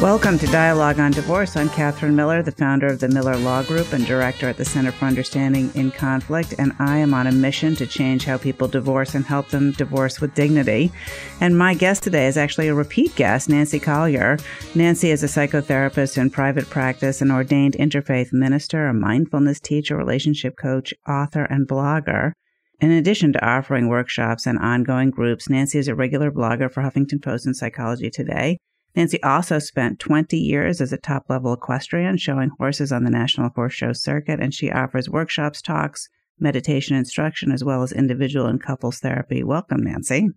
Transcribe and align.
Welcome 0.00 0.38
to 0.38 0.46
Dialogue 0.46 1.00
on 1.00 1.10
Divorce. 1.10 1.56
I'm 1.56 1.68
Catherine 1.70 2.14
Miller, 2.14 2.40
the 2.40 2.52
founder 2.52 2.86
of 2.86 3.00
the 3.00 3.08
Miller 3.08 3.36
Law 3.36 3.64
Group 3.64 3.92
and 3.92 4.06
director 4.06 4.48
at 4.48 4.56
the 4.56 4.64
Center 4.64 4.92
for 4.92 5.06
Understanding 5.06 5.72
in 5.74 5.90
Conflict, 5.90 6.54
and 6.56 6.72
I 6.78 6.98
am 6.98 7.12
on 7.14 7.26
a 7.26 7.32
mission 7.32 7.74
to 7.74 7.84
change 7.84 8.24
how 8.24 8.38
people 8.38 8.68
divorce 8.68 9.16
and 9.16 9.26
help 9.26 9.48
them 9.48 9.72
divorce 9.72 10.20
with 10.20 10.36
dignity. 10.36 10.92
And 11.40 11.58
my 11.58 11.74
guest 11.74 12.04
today 12.04 12.28
is 12.28 12.36
actually 12.36 12.68
a 12.68 12.74
repeat 12.74 13.16
guest, 13.16 13.48
Nancy 13.48 13.80
Collier. 13.80 14.38
Nancy 14.76 15.10
is 15.10 15.24
a 15.24 15.26
psychotherapist 15.26 16.16
in 16.16 16.30
private 16.30 16.70
practice, 16.70 17.20
an 17.20 17.32
ordained 17.32 17.74
interfaith 17.74 18.32
minister, 18.32 18.86
a 18.86 18.94
mindfulness 18.94 19.58
teacher, 19.58 19.96
relationship 19.96 20.56
coach, 20.56 20.94
author, 21.08 21.42
and 21.42 21.66
blogger. 21.66 22.34
In 22.80 22.92
addition 22.92 23.32
to 23.32 23.44
offering 23.44 23.88
workshops 23.88 24.46
and 24.46 24.60
ongoing 24.60 25.10
groups, 25.10 25.50
Nancy 25.50 25.80
is 25.80 25.88
a 25.88 25.96
regular 25.96 26.30
blogger 26.30 26.70
for 26.70 26.84
Huffington 26.84 27.20
Post 27.20 27.46
and 27.46 27.56
Psychology 27.56 28.10
Today. 28.10 28.58
Nancy 28.96 29.22
also 29.22 29.58
spent 29.58 29.98
20 29.98 30.36
years 30.36 30.80
as 30.80 30.92
a 30.92 30.96
top 30.96 31.26
level 31.28 31.52
equestrian, 31.52 32.16
showing 32.16 32.50
horses 32.58 32.90
on 32.90 33.04
the 33.04 33.10
National 33.10 33.50
Horse 33.50 33.74
Show 33.74 33.92
circuit, 33.92 34.40
and 34.40 34.52
she 34.52 34.70
offers 34.70 35.08
workshops, 35.08 35.62
talks, 35.62 36.08
meditation 36.40 36.96
instruction, 36.96 37.52
as 37.52 37.62
well 37.62 37.82
as 37.82 37.92
individual 37.92 38.46
and 38.46 38.62
couples 38.62 38.98
therapy. 38.98 39.44
Welcome, 39.44 39.84
Nancy. 39.84 40.28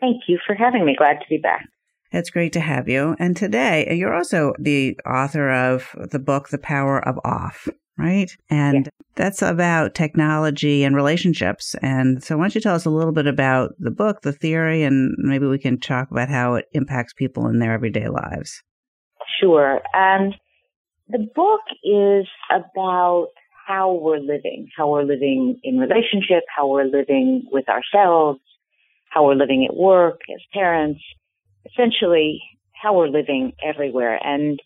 Thank 0.00 0.22
you 0.28 0.38
for 0.46 0.54
having 0.54 0.84
me. 0.84 0.94
Glad 0.96 1.14
to 1.14 1.26
be 1.28 1.38
back. 1.38 1.66
It's 2.12 2.30
great 2.30 2.52
to 2.54 2.60
have 2.60 2.88
you. 2.88 3.14
And 3.18 3.36
today, 3.36 3.94
you're 3.94 4.14
also 4.14 4.54
the 4.58 4.98
author 5.06 5.50
of 5.50 5.94
the 6.10 6.18
book, 6.18 6.48
The 6.48 6.58
Power 6.58 6.98
of 7.06 7.18
Off 7.24 7.68
right? 8.00 8.30
And 8.48 8.86
yeah. 8.86 8.90
that's 9.16 9.42
about 9.42 9.94
technology 9.94 10.84
and 10.84 10.96
relationships. 10.96 11.74
And 11.82 12.22
so, 12.22 12.36
why 12.36 12.44
don't 12.44 12.54
you 12.54 12.60
tell 12.60 12.74
us 12.74 12.86
a 12.86 12.90
little 12.90 13.12
bit 13.12 13.26
about 13.26 13.74
the 13.78 13.90
book, 13.90 14.22
the 14.22 14.32
theory, 14.32 14.82
and 14.82 15.14
maybe 15.18 15.46
we 15.46 15.58
can 15.58 15.78
talk 15.78 16.10
about 16.10 16.28
how 16.28 16.54
it 16.54 16.66
impacts 16.72 17.12
people 17.12 17.46
in 17.46 17.58
their 17.58 17.72
everyday 17.72 18.08
lives? 18.08 18.62
Sure. 19.40 19.80
And 19.94 20.34
the 21.08 21.26
book 21.34 21.60
is 21.84 22.26
about 22.50 23.28
how 23.66 23.92
we're 23.92 24.18
living, 24.18 24.68
how 24.76 24.90
we're 24.90 25.04
living 25.04 25.60
in 25.62 25.78
relationship, 25.78 26.44
how 26.54 26.66
we're 26.66 26.84
living 26.84 27.44
with 27.50 27.66
ourselves, 27.68 28.40
how 29.10 29.26
we're 29.26 29.34
living 29.34 29.66
at 29.68 29.76
work 29.76 30.20
as 30.32 30.40
parents, 30.52 31.00
essentially 31.66 32.40
how 32.72 32.96
we're 32.96 33.08
living 33.08 33.52
everywhere. 33.62 34.18
And 34.24 34.60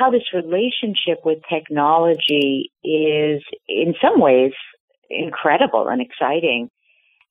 how 0.00 0.10
this 0.10 0.32
relationship 0.32 1.24
with 1.24 1.38
technology 1.52 2.72
is 2.82 3.42
in 3.68 3.94
some 4.02 4.20
ways 4.20 4.52
incredible 5.10 5.88
and 5.88 6.00
exciting, 6.00 6.70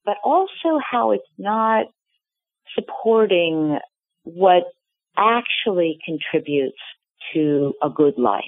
but 0.06 0.18
also 0.24 0.80
how 0.92 1.12
it's 1.12 1.24
not 1.38 1.88
supporting 2.76 3.80
what 4.24 4.64
actually 5.18 5.98
contributes 6.06 6.78
to 7.34 7.74
a 7.82 7.90
good 7.90 8.18
life. 8.18 8.44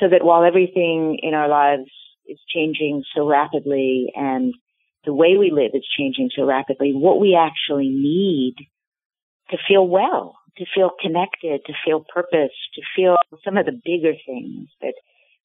So 0.00 0.08
that 0.08 0.24
while 0.24 0.44
everything 0.44 1.18
in 1.22 1.34
our 1.34 1.48
lives 1.48 1.90
is 2.26 2.38
changing 2.54 3.02
so 3.14 3.26
rapidly 3.26 4.12
and 4.14 4.54
the 5.04 5.12
way 5.12 5.36
we 5.36 5.50
live 5.50 5.72
is 5.74 5.86
changing 5.98 6.30
so 6.36 6.44
rapidly, 6.44 6.92
what 6.94 7.20
we 7.20 7.36
actually 7.36 7.88
need 7.88 8.54
to 9.50 9.58
feel 9.68 9.86
well 9.86 10.36
to 10.58 10.64
feel 10.74 10.90
connected, 11.00 11.64
to 11.66 11.72
feel 11.84 12.04
purpose, 12.12 12.52
to 12.74 12.82
feel 12.94 13.16
some 13.44 13.56
of 13.56 13.66
the 13.66 13.72
bigger 13.72 14.12
things 14.26 14.68
that 14.80 14.94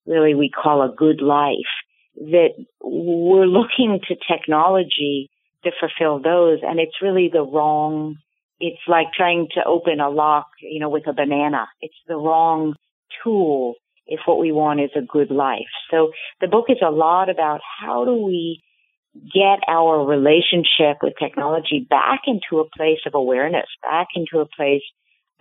really 0.06 0.36
we 0.36 0.50
call 0.50 0.82
a 0.82 0.94
good 0.94 1.22
life, 1.22 1.74
that 2.16 2.50
we're 2.82 3.46
looking 3.46 4.00
to 4.08 4.16
technology 4.30 5.30
to 5.64 5.72
fulfill 5.80 6.22
those. 6.22 6.60
And 6.64 6.80
it's 6.80 7.02
really 7.02 7.30
the 7.32 7.44
wrong, 7.44 8.16
it's 8.60 8.82
like 8.88 9.08
trying 9.16 9.48
to 9.54 9.62
open 9.66 10.00
a 10.00 10.10
lock, 10.10 10.48
you 10.62 10.80
know, 10.80 10.90
with 10.90 11.08
a 11.08 11.14
banana. 11.14 11.68
It's 11.82 11.96
the 12.08 12.16
wrong 12.16 12.76
tool 13.24 13.76
if 14.08 14.22
what 14.26 14.40
we 14.40 14.52
want 14.52 14.80
is 14.80 14.92
a 14.96 15.02
good 15.02 15.32
life. 15.32 15.72
So 15.92 16.12
the 16.40 16.48
book 16.48 16.66
is 16.70 16.78
a 16.86 16.92
lot 16.92 17.30
about 17.30 17.60
how 17.82 18.06
do 18.06 18.14
we 18.14 18.62
get 19.34 19.60
our 19.68 20.06
relationship 20.06 20.98
with 21.02 21.14
technology 21.20 21.86
back 21.90 22.22
into 22.28 22.60
a 22.62 22.70
place 22.78 23.00
of 23.06 23.14
awareness, 23.14 23.68
back 23.82 24.08
into 24.16 24.40
a 24.40 24.46
place 24.46 24.84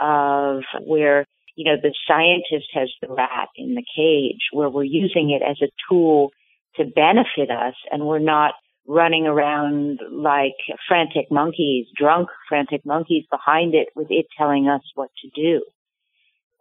of 0.01 0.63
where, 0.85 1.27
you 1.57 1.65
know, 1.65 1.77
the 1.81 1.95
scientist 2.07 2.69
has 2.75 2.91
the 3.01 3.09
rat 3.13 3.49
in 3.57 3.75
the 3.75 3.85
cage, 3.97 4.49
where 4.53 4.69
we're 4.69 4.85
using 4.85 5.31
it 5.31 5.43
as 5.43 5.57
a 5.63 5.71
tool 5.89 6.31
to 6.77 6.85
benefit 6.85 7.51
us 7.51 7.75
and 7.91 8.07
we're 8.07 8.19
not 8.19 8.55
running 8.89 9.27
around 9.27 10.01
like 10.11 10.55
frantic 10.87 11.31
monkeys, 11.31 11.87
drunk 11.97 12.29
frantic 12.49 12.85
monkeys 12.85 13.25
behind 13.31 13.75
it 13.75 13.89
with 13.97 14.09
it 14.11 14.27
telling 14.39 14.69
us 14.69 14.83
what 14.95 15.11
to 15.23 15.29
do. 15.35 15.65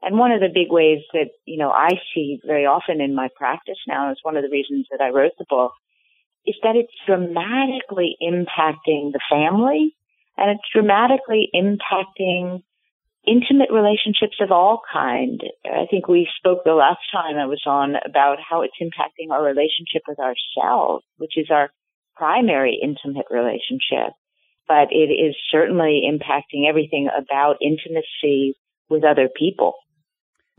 And 0.01 0.17
one 0.17 0.31
of 0.31 0.39
the 0.39 0.49
big 0.53 0.71
ways 0.71 0.99
that, 1.13 1.29
you 1.45 1.57
know, 1.57 1.69
I 1.71 1.91
see 2.13 2.39
very 2.45 2.65
often 2.65 3.01
in 3.01 3.15
my 3.15 3.29
practice 3.35 3.77
now 3.87 4.11
is 4.11 4.19
one 4.23 4.37
of 4.37 4.43
the 4.43 4.49
reasons 4.49 4.87
that 4.91 5.01
I 5.01 5.09
wrote 5.09 5.31
the 5.37 5.45
book 5.49 5.71
is 6.45 6.55
that 6.63 6.75
it's 6.75 6.93
dramatically 7.05 8.15
impacting 8.21 9.11
the 9.11 9.21
family 9.29 9.95
and 10.37 10.51
it's 10.51 10.69
dramatically 10.73 11.49
impacting 11.53 12.61
intimate 13.27 13.69
relationships 13.71 14.37
of 14.39 14.51
all 14.51 14.81
kind. 14.91 15.41
I 15.65 15.85
think 15.89 16.07
we 16.07 16.27
spoke 16.37 16.63
the 16.63 16.73
last 16.73 16.99
time 17.11 17.37
I 17.37 17.45
was 17.45 17.63
on 17.65 17.95
about 18.05 18.37
how 18.37 18.61
it's 18.61 18.77
impacting 18.81 19.31
our 19.31 19.43
relationship 19.43 20.03
with 20.07 20.19
ourselves, 20.19 21.03
which 21.17 21.37
is 21.37 21.47
our 21.49 21.69
primary 22.15 22.79
intimate 22.81 23.25
relationship. 23.29 24.13
But 24.67 24.89
it 24.91 25.13
is 25.13 25.35
certainly 25.51 26.03
impacting 26.09 26.67
everything 26.67 27.09
about 27.15 27.57
intimacy 27.61 28.55
with 28.89 29.03
other 29.03 29.29
people. 29.35 29.73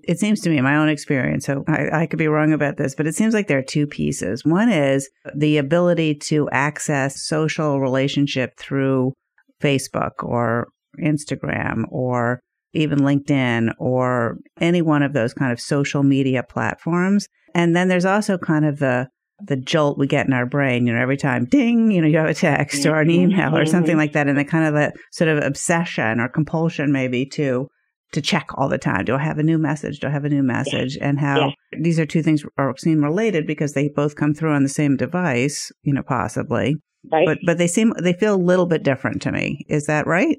It 0.05 0.19
seems 0.19 0.41
to 0.43 0.51
me, 0.51 0.61
my 0.61 0.77
own 0.77 0.89
experience, 0.89 1.47
so 1.47 1.65
I, 1.67 2.03
I, 2.03 2.07
could 2.07 2.19
be 2.19 2.29
wrong 2.29 2.53
about 2.53 2.77
this, 2.77 2.95
but 2.95 3.07
it 3.07 3.15
seems 3.15 3.35
like 3.35 3.49
there 3.49 3.59
are 3.59 3.63
two 3.63 3.87
pieces. 3.87 4.45
One 4.45 4.69
is 4.69 5.09
the 5.35 5.57
ability 5.57 6.17
to 6.27 6.49
access 6.51 7.23
social 7.23 7.81
relationship 7.81 8.57
through 8.59 9.15
Facebook 9.61 10.23
or 10.23 10.69
Instagram 11.01 11.85
or 11.91 12.41
even 12.73 13.01
LinkedIn 13.01 13.73
or 13.79 14.39
any 14.61 14.83
one 14.83 15.03
of 15.03 15.13
those 15.13 15.35
kind 15.35 15.51
of 15.51 15.61
social 15.61 16.03
media 16.03 16.43
platforms. 16.43 17.27
And 17.55 17.75
then 17.75 17.89
there's 17.89 18.05
also 18.05 18.39
kind 18.39 18.65
of 18.65 18.79
the 18.79 19.09
the 19.41 19.57
jolt 19.57 19.99
we 19.99 20.07
get 20.07 20.27
in 20.27 20.33
our 20.33 20.47
brain, 20.47 20.87
you 20.87 20.95
know, 20.95 21.01
every 21.01 21.19
time 21.19 21.45
ding, 21.45 21.91
you 21.91 22.01
know, 22.01 22.07
you 22.07 22.17
have 22.17 22.29
a 22.29 22.33
text 22.33 22.87
or 22.87 23.01
an 23.01 23.09
mm-hmm. 23.09 23.33
email 23.33 23.55
or 23.55 23.67
something 23.67 23.91
mm-hmm. 23.91 23.99
like 23.99 24.13
that, 24.13 24.29
and 24.29 24.39
the 24.39 24.45
kind 24.45 24.65
of 24.65 24.73
the 24.73 24.93
sort 25.13 25.29
of 25.29 25.45
obsession 25.45 26.21
or 26.21 26.29
compulsion 26.29 26.91
maybe 26.91 27.27
to 27.27 27.69
to 28.17 28.23
check 28.23 28.49
all 28.55 28.69
the 28.69 28.79
time. 28.79 29.05
Do 29.05 29.15
I 29.15 29.23
have 29.23 29.39
a 29.39 29.43
new 29.43 29.59
message? 29.59 30.01
Do 30.01 30.07
I 30.07 30.11
have 30.11 30.25
a 30.25 30.31
new 30.31 30.43
message? 30.43 30.97
And 31.01 31.21
how 31.21 31.53
these 31.79 32.01
are 32.01 32.07
two 32.07 32.23
things 32.23 32.45
are 32.57 32.75
seem 32.79 33.05
related 33.05 33.47
because 33.47 33.75
they 33.75 33.89
both 33.89 34.17
come 34.17 34.33
through 34.33 34.53
on 34.53 34.63
the 34.63 34.71
same 34.71 34.97
device, 34.97 35.71
you 35.83 35.93
know, 35.93 36.03
possibly. 36.03 36.77
Right. 37.13 37.27
But 37.27 37.39
but 37.45 37.59
they 37.59 37.67
seem 37.67 37.93
they 38.03 38.15
feel 38.15 38.35
a 38.35 38.49
little 38.51 38.67
bit 38.67 38.83
different 38.83 39.21
to 39.23 39.33
me. 39.33 39.67
Is 39.69 39.85
that 39.87 40.07
right? 40.07 40.39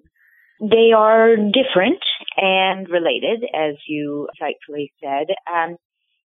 They 0.60 0.92
are 0.92 1.36
different 1.36 2.02
and 2.36 2.90
related, 2.90 3.44
as 3.54 3.76
you 3.88 4.28
rightfully 4.42 4.92
said. 5.00 5.28
Um, 5.54 5.78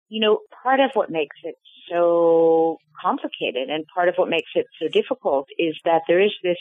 you 0.08 0.20
know, 0.20 0.38
part 0.62 0.81
of 0.81 0.90
what 0.94 1.10
makes 1.10 1.37
it 1.44 1.56
so 1.90 2.78
complicated 3.00 3.69
and 3.69 3.84
part 3.94 4.08
of 4.08 4.14
what 4.16 4.31
makes 4.31 4.50
it 4.55 4.66
so 4.81 4.88
difficult 4.88 5.48
is 5.58 5.76
that 5.84 6.02
there 6.08 6.22
is 6.22 6.32
this 6.43 6.56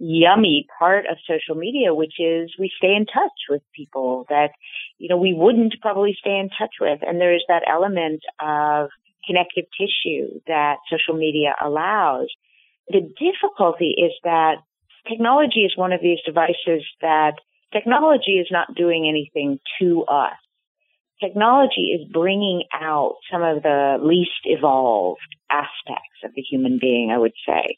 yummy 0.00 0.66
part 0.78 1.06
of 1.06 1.16
social 1.26 1.54
media, 1.54 1.94
which 1.94 2.14
is 2.18 2.54
we 2.58 2.70
stay 2.76 2.94
in 2.94 3.06
touch 3.06 3.48
with 3.48 3.62
people 3.74 4.26
that, 4.28 4.50
you 4.98 5.08
know, 5.08 5.16
we 5.16 5.34
wouldn't 5.34 5.74
probably 5.80 6.16
stay 6.18 6.38
in 6.38 6.48
touch 6.58 6.74
with. 6.80 7.00
And 7.06 7.20
there 7.20 7.34
is 7.34 7.42
that 7.48 7.62
element 7.66 8.22
of 8.40 8.90
connective 9.26 9.64
tissue 9.78 10.40
that 10.46 10.76
social 10.90 11.18
media 11.18 11.54
allows. 11.62 12.28
The 12.88 13.00
difficulty 13.00 13.94
is 13.98 14.12
that 14.24 14.56
technology 15.08 15.60
is 15.60 15.76
one 15.76 15.92
of 15.92 16.00
these 16.00 16.18
devices 16.24 16.84
that 17.00 17.34
technology 17.72 18.38
is 18.38 18.48
not 18.50 18.74
doing 18.74 19.06
anything 19.08 19.58
to 19.80 20.04
us. 20.04 20.36
Technology 21.20 21.98
is 22.00 22.10
bringing 22.10 22.62
out 22.72 23.16
some 23.30 23.42
of 23.42 23.62
the 23.62 23.98
least 24.00 24.44
evolved 24.44 25.20
aspects 25.50 26.22
of 26.24 26.32
the 26.34 26.42
human 26.42 26.78
being, 26.80 27.10
I 27.10 27.18
would 27.18 27.34
say. 27.46 27.76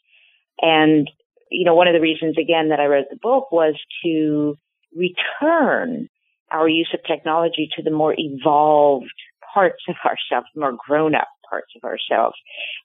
And, 0.61 1.09
you 1.51 1.65
know, 1.65 1.75
one 1.75 1.87
of 1.87 1.93
the 1.93 2.01
reasons 2.01 2.37
again 2.37 2.69
that 2.69 2.79
I 2.79 2.85
wrote 2.85 3.05
the 3.09 3.19
book 3.21 3.51
was 3.51 3.75
to 4.03 4.57
return 4.95 6.07
our 6.49 6.67
use 6.67 6.89
of 6.93 6.99
technology 7.05 7.69
to 7.75 7.83
the 7.83 7.91
more 7.91 8.15
evolved 8.17 9.13
parts 9.53 9.83
of 9.87 9.95
ourselves, 10.05 10.47
more 10.55 10.75
grown 10.87 11.13
up 11.15 11.27
parts 11.49 11.71
of 11.75 11.83
ourselves. 11.83 12.35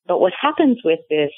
But 0.06 0.20
what 0.20 0.32
happens 0.40 0.78
with 0.84 1.00
this 1.08 1.30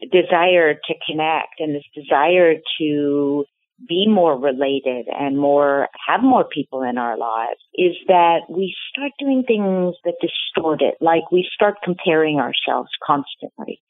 desire 0.00 0.74
to 0.74 0.94
connect 1.06 1.60
and 1.60 1.74
this 1.74 1.84
desire 1.94 2.54
to 2.80 3.44
be 3.86 4.06
more 4.08 4.38
related 4.38 5.06
and 5.08 5.38
more, 5.38 5.88
have 6.08 6.22
more 6.22 6.44
people 6.44 6.82
in 6.82 6.96
our 6.96 7.18
lives 7.18 7.60
is 7.74 7.94
that 8.08 8.40
we 8.48 8.74
start 8.90 9.12
doing 9.18 9.44
things 9.46 9.94
that 10.04 10.14
distort 10.20 10.80
it. 10.80 10.94
Like 11.00 11.30
we 11.30 11.46
start 11.54 11.76
comparing 11.84 12.38
ourselves 12.38 12.88
constantly 13.06 13.80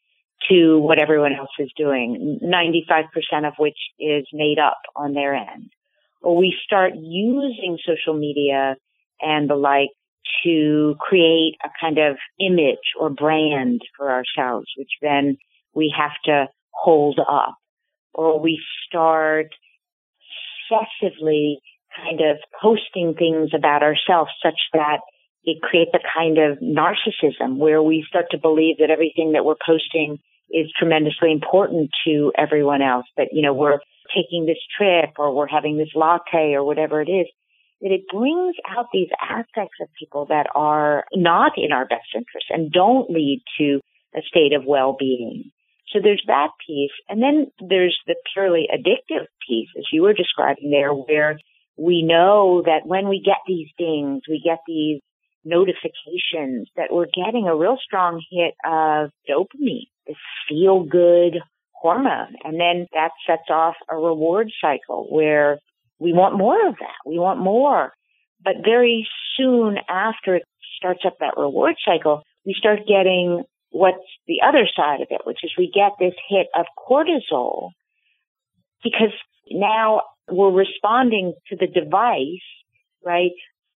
to 0.49 0.79
what 0.79 0.99
everyone 0.99 1.33
else 1.33 1.49
is 1.59 1.71
doing, 1.75 2.39
95% 2.43 3.47
of 3.47 3.53
which 3.57 3.77
is 3.99 4.25
made 4.33 4.59
up 4.59 4.79
on 4.95 5.13
their 5.13 5.33
end. 5.33 5.69
Or 6.21 6.35
we 6.35 6.55
start 6.65 6.93
using 6.95 7.77
social 7.85 8.17
media 8.17 8.75
and 9.21 9.49
the 9.49 9.55
like 9.55 9.89
to 10.43 10.95
create 10.99 11.55
a 11.63 11.69
kind 11.79 11.97
of 11.97 12.17
image 12.39 12.93
or 12.99 13.09
brand 13.09 13.81
for 13.97 14.11
ourselves, 14.11 14.67
which 14.77 14.91
then 15.01 15.37
we 15.73 15.93
have 15.97 16.11
to 16.25 16.47
hold 16.71 17.19
up. 17.19 17.55
Or 18.13 18.39
we 18.39 18.59
start 18.87 19.47
obsessively 20.71 21.55
kind 21.95 22.21
of 22.21 22.37
posting 22.61 23.15
things 23.17 23.51
about 23.55 23.83
ourselves 23.83 24.31
such 24.43 24.59
that 24.73 24.99
it 25.43 25.61
creates 25.61 25.91
a 25.93 25.99
kind 26.15 26.37
of 26.37 26.59
narcissism 26.59 27.57
where 27.57 27.81
we 27.81 28.05
start 28.07 28.25
to 28.31 28.37
believe 28.37 28.77
that 28.79 28.91
everything 28.91 29.31
that 29.33 29.45
we're 29.45 29.55
posting 29.65 30.19
is 30.49 30.71
tremendously 30.77 31.31
important 31.31 31.89
to 32.05 32.31
everyone 32.37 32.81
else. 32.81 33.05
That, 33.17 33.29
you 33.31 33.41
know, 33.41 33.53
we're 33.53 33.79
taking 34.15 34.45
this 34.45 34.57
trip 34.77 35.11
or 35.17 35.33
we're 35.35 35.47
having 35.47 35.77
this 35.77 35.89
latte 35.95 36.53
or 36.53 36.63
whatever 36.63 37.01
it 37.01 37.09
is. 37.09 37.27
That 37.81 37.91
it 37.91 38.07
brings 38.11 38.55
out 38.67 38.87
these 38.91 39.09
aspects 39.21 39.77
of 39.81 39.87
people 39.99 40.25
that 40.29 40.47
are 40.55 41.03
not 41.13 41.51
in 41.57 41.71
our 41.71 41.85
best 41.85 42.07
interest 42.15 42.47
and 42.49 42.71
don't 42.71 43.09
lead 43.09 43.43
to 43.59 43.79
a 44.15 44.21
state 44.27 44.53
of 44.53 44.65
well-being. 44.65 45.51
So 45.93 45.99
there's 46.01 46.23
that 46.27 46.49
piece. 46.65 46.91
And 47.07 47.21
then 47.21 47.47
there's 47.59 47.97
the 48.07 48.15
purely 48.33 48.67
addictive 48.73 49.27
piece, 49.47 49.69
as 49.77 49.85
you 49.91 50.01
were 50.01 50.13
describing 50.13 50.71
there, 50.71 50.91
where 50.91 51.39
we 51.77 52.01
know 52.01 52.63
that 52.65 52.85
when 52.85 53.07
we 53.07 53.21
get 53.23 53.37
these 53.47 53.67
things, 53.77 54.23
we 54.27 54.41
get 54.43 54.59
these 54.67 54.99
notifications 55.45 56.67
that 56.75 56.91
we're 56.91 57.05
getting 57.05 57.47
a 57.47 57.55
real 57.55 57.77
strong 57.81 58.21
hit 58.31 58.55
of 58.65 59.11
dopamine, 59.29 59.87
this 60.07 60.17
feel 60.49 60.83
good 60.83 61.39
hormone. 61.73 62.35
And 62.43 62.59
then 62.59 62.87
that 62.93 63.11
sets 63.25 63.49
off 63.49 63.75
a 63.89 63.95
reward 63.95 64.51
cycle 64.61 65.07
where 65.09 65.59
we 65.99 66.13
want 66.13 66.37
more 66.37 66.67
of 66.67 66.75
that. 66.75 66.97
We 67.05 67.19
want 67.19 67.39
more. 67.39 67.91
But 68.43 68.55
very 68.63 69.07
soon 69.35 69.77
after 69.89 70.35
it 70.35 70.43
starts 70.77 71.01
up 71.05 71.17
that 71.19 71.37
reward 71.37 71.75
cycle, 71.85 72.23
we 72.45 72.55
start 72.57 72.79
getting 72.87 73.43
what's 73.71 73.97
the 74.27 74.41
other 74.47 74.67
side 74.75 75.01
of 75.01 75.07
it, 75.09 75.21
which 75.25 75.39
is 75.43 75.51
we 75.57 75.71
get 75.73 75.91
this 75.99 76.13
hit 76.29 76.47
of 76.55 76.65
cortisol 76.77 77.71
because 78.83 79.13
now 79.51 80.01
we're 80.29 80.51
responding 80.51 81.33
to 81.49 81.55
the 81.55 81.67
device, 81.67 82.45
right? 83.03 83.31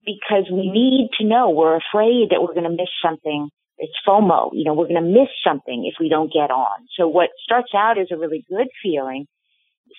Because 0.04 0.44
we 0.50 0.70
need 0.70 1.10
to 1.18 1.26
know 1.26 1.50
we're 1.50 1.76
afraid 1.76 2.28
that 2.30 2.40
we're 2.40 2.54
going 2.54 2.64
to 2.64 2.70
miss 2.70 2.90
something. 3.02 3.50
It's 3.80 3.96
FOMO. 4.06 4.50
You 4.52 4.64
know, 4.64 4.74
we're 4.74 4.88
going 4.88 5.02
to 5.02 5.20
miss 5.20 5.28
something 5.42 5.90
if 5.90 5.94
we 5.98 6.08
don't 6.08 6.32
get 6.32 6.50
on. 6.50 6.86
So 6.96 7.08
what 7.08 7.30
starts 7.42 7.72
out 7.74 7.98
as 7.98 8.08
a 8.12 8.16
really 8.16 8.44
good 8.48 8.68
feeling 8.82 9.26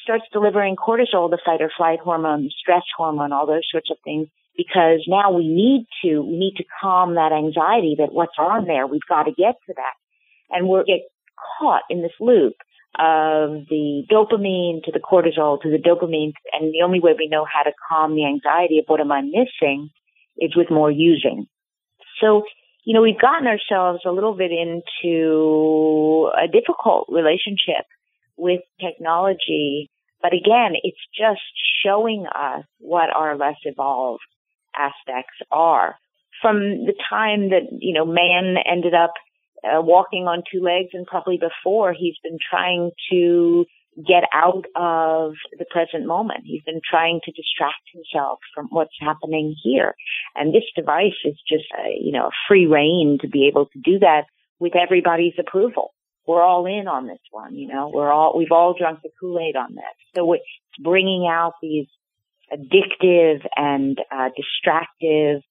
starts 0.04 0.24
delivering 0.32 0.76
cortisol, 0.76 1.30
the 1.30 1.42
fight 1.46 1.62
or 1.62 1.70
flight 1.76 2.00
hormone, 2.00 2.44
the 2.44 2.54
stress 2.58 2.84
hormone, 2.96 3.34
all 3.34 3.46
those 3.46 3.68
sorts 3.70 3.90
of 3.92 3.98
things 4.04 4.28
because 4.56 5.06
now 5.08 5.32
we 5.32 5.48
need 5.48 5.88
to, 6.04 6.22
we 6.22 6.38
need 6.38 6.56
to 6.58 6.64
calm 6.82 7.16
that 7.16 7.32
anxiety 7.32 7.96
that 8.00 8.14
what's 8.14 8.38
on 8.38 8.66
there, 8.66 8.86
we've 8.88 9.02
got 9.08 9.24
to 9.24 9.32
get 9.32 9.56
to 9.68 9.74
that. 9.76 9.96
And 10.50 10.68
we're 10.68 10.84
get 10.84 11.02
caught 11.60 11.84
in 11.90 12.02
this 12.02 12.12
loop 12.20 12.54
of 13.00 13.66
the 13.70 14.04
dopamine 14.12 14.84
to 14.84 14.92
the 14.92 15.00
cortisol 15.00 15.62
to 15.62 15.70
the 15.70 15.78
dopamine. 15.78 16.34
And 16.52 16.74
the 16.74 16.84
only 16.84 17.00
way 17.00 17.14
we 17.18 17.30
know 17.30 17.46
how 17.46 17.64
to 17.64 17.72
calm 17.90 18.16
the 18.16 18.26
anxiety 18.26 18.80
of 18.80 18.86
what 18.88 19.00
am 19.00 19.12
I 19.12 19.22
missing 19.22 19.90
is 20.38 20.56
with 20.56 20.70
more 20.70 20.92
using. 20.92 21.48
So, 22.20 22.44
you 22.84 22.94
know, 22.94 23.02
we've 23.02 23.20
gotten 23.20 23.48
ourselves 23.48 24.02
a 24.06 24.12
little 24.12 24.36
bit 24.36 24.52
into 24.52 26.30
a 26.36 26.48
difficult 26.48 27.08
relationship 27.10 27.86
with 28.38 28.62
technology. 28.80 29.90
But 30.22 30.34
again, 30.34 30.74
it's 30.82 30.98
just 31.16 31.42
showing 31.86 32.26
us 32.26 32.66
what 32.80 33.10
our 33.16 33.38
less 33.38 33.58
evolved 33.64 34.24
aspects 34.76 35.38
are. 35.52 35.96
From 36.42 36.86
the 36.86 36.94
time 37.10 37.50
that, 37.50 37.70
you 37.80 37.94
know, 37.94 38.06
man 38.06 38.56
ended 38.66 38.96
up 38.96 39.14
uh, 39.64 39.82
walking 39.82 40.24
on 40.24 40.42
two 40.52 40.62
legs 40.62 40.90
and 40.94 41.06
probably 41.06 41.38
before 41.38 41.94
he's 41.94 42.16
been 42.24 42.40
trying 42.50 42.92
to 43.12 43.66
get 43.98 44.24
out 44.34 44.66
of 44.76 45.34
the 45.58 45.66
present 45.70 46.08
moment. 46.08 46.42
He's 46.46 46.64
been 46.64 46.82
trying 46.90 47.20
to 47.26 47.32
distract 47.32 47.84
himself 47.94 48.40
from 48.56 48.68
what's 48.70 48.96
happening 49.00 49.56
here. 49.62 49.96
And 50.36 50.54
this 50.54 50.64
device 50.76 51.20
is 51.26 51.36
just, 51.48 51.66
a, 51.78 51.90
you 52.00 52.14
know, 52.14 52.30
free 52.48 52.68
reign 52.68 53.18
to 53.22 53.28
be 53.28 53.48
able 53.48 53.66
to 53.66 53.80
do 53.84 54.00
that 54.00 54.24
with 54.60 54.74
everybody's 54.76 55.34
approval. 55.40 55.94
We're 56.26 56.42
all 56.42 56.66
in 56.68 56.88
on 56.88 57.08
this 57.08 57.20
one, 57.32 57.56
you 57.56 57.68
know, 57.68 57.92
we're 57.94 58.12
all, 58.12 58.38
we've 58.38 58.52
all 58.52 58.76
drunk 58.78 59.00
the 59.04 59.10
Kool-Aid 59.20 59.56
on 59.56 59.76
this. 59.76 59.84
So 60.16 60.32
it's 60.34 60.44
bringing 60.80 61.28
out 61.30 61.54
these 61.62 61.88
addictive 62.54 63.46
and 63.56 63.98
uh, 64.12 64.30
distractive 64.38 65.42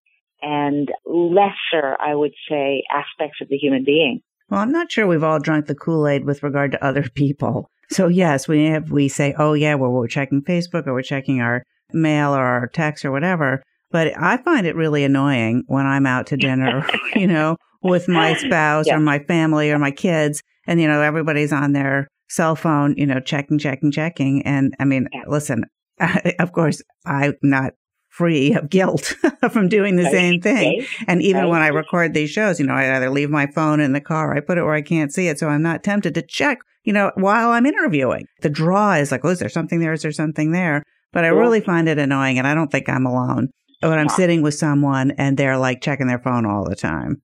and 0.41 0.91
lesser, 1.05 1.97
I 2.01 2.15
would 2.15 2.33
say, 2.49 2.85
aspects 2.91 3.39
of 3.43 3.49
the 3.49 3.57
human 3.57 3.85
being. 3.85 4.23
Well, 4.49 4.61
I'm 4.61 4.73
not 4.73 4.91
sure 4.91 5.07
we've 5.07 5.25
all 5.25 5.41
drunk 5.41 5.67
the 5.67 5.75
Kool 5.75 6.09
Aid 6.09 6.25
with 6.25 6.43
regard 6.43 6.73
to 6.73 6.85
other 6.85 7.05
people. 7.15 7.71
So 7.91 8.09
yes, 8.09 8.47
we 8.47 8.67
have 8.67 8.91
we 8.91 9.09
say, 9.09 9.35
oh 9.39 9.55
yeah, 9.55 9.75
well 9.75 9.91
we're 9.91 10.07
checking 10.07 10.43
Facebook 10.43 10.87
or 10.87 10.95
we're 10.95 11.03
checking 11.03 11.41
our 11.41 11.65
mail 11.93 12.35
or 12.35 12.45
our 12.45 12.67
text 12.69 13.05
or 13.05 13.11
whatever. 13.11 13.63
But 13.91 14.13
I 14.17 14.37
find 14.37 14.67
it 14.67 14.77
really 14.77 15.03
annoying 15.03 15.65
when 15.67 15.87
I'm 15.87 16.07
out 16.07 16.27
to 16.29 16.37
dinner, 16.37 16.87
you 17.17 17.27
know, 17.27 17.57
with 17.83 18.09
my 18.09 18.35
spouse 18.35 18.87
yeah. 18.87 18.97
or 18.97 19.01
my 19.01 19.19
family 19.21 19.73
or 19.73 19.79
my 19.79 19.91
kids, 19.91 20.43
and 20.67 20.81
you 20.81 20.87
know 20.87 21.03
everybody's 21.03 21.53
on 21.53 21.73
their 21.73 22.09
cell 22.29 22.55
phone, 22.55 22.95
you 22.97 23.07
know, 23.07 23.21
checking, 23.21 23.59
checking, 23.59 23.91
checking. 23.91 24.43
And 24.43 24.75
I 24.79 24.85
mean, 24.85 25.09
listen, 25.27 25.65
of 26.39 26.53
course, 26.53 26.81
I'm 27.05 27.35
not 27.43 27.73
free 28.11 28.53
of 28.53 28.69
guilt 28.69 29.15
from 29.53 29.69
doing 29.69 29.97
the 29.97 30.03
right. 30.05 30.13
same 30.13 30.41
thing. 30.41 30.81
Right. 30.81 30.89
And 31.07 31.23
even 31.23 31.43
right. 31.43 31.51
when 31.51 31.63
I 31.63 31.69
record 31.69 32.13
these 32.13 32.31
shows, 32.31 32.61
you 32.61 32.67
know, 32.67 32.75
I 32.75 32.95
either 32.97 33.09
leave 33.09 33.31
my 33.31 33.47
phone 33.47 33.81
in 33.81 33.93
the 33.93 34.01
car, 34.01 34.37
I 34.37 34.41
put 34.41 34.59
it 34.59 34.65
where 34.65 34.75
I 34.75 34.83
can't 34.83 35.13
see 35.13 35.29
it. 35.29 35.39
So 35.39 35.49
I'm 35.49 35.63
not 35.63 35.83
tempted 35.83 36.15
to 36.15 36.23
check, 36.23 36.59
you 36.85 36.93
know, 36.93 37.13
while 37.15 37.51
I'm 37.51 37.67
interviewing. 37.67 38.27
The 38.43 38.51
draw 38.51 38.95
is 38.95 39.11
like, 39.11 39.25
oh, 39.25 39.29
is 39.29 39.39
there 39.39 39.49
something 39.49 39.81
there? 39.81 39.93
Is 39.93 40.03
there 40.03 40.13
something 40.13 40.53
there? 40.53 40.83
But 41.13 41.25
I 41.25 41.29
really 41.29 41.61
find 41.61 41.89
it 41.89 41.99
annoying. 41.99 42.39
And 42.39 42.47
I 42.47 42.55
don't 42.55 42.71
think 42.71 42.89
I'm 42.89 43.07
alone 43.07 43.49
when 43.81 43.99
I'm 43.99 44.09
sitting 44.09 44.43
with 44.43 44.55
someone 44.55 45.13
and 45.13 45.37
they're 45.37 45.59
like 45.59 45.81
checking 45.81 46.07
their 46.07 46.19
phone 46.19 46.47
all 46.47 46.65
the 46.65 46.77
time. 46.77 47.23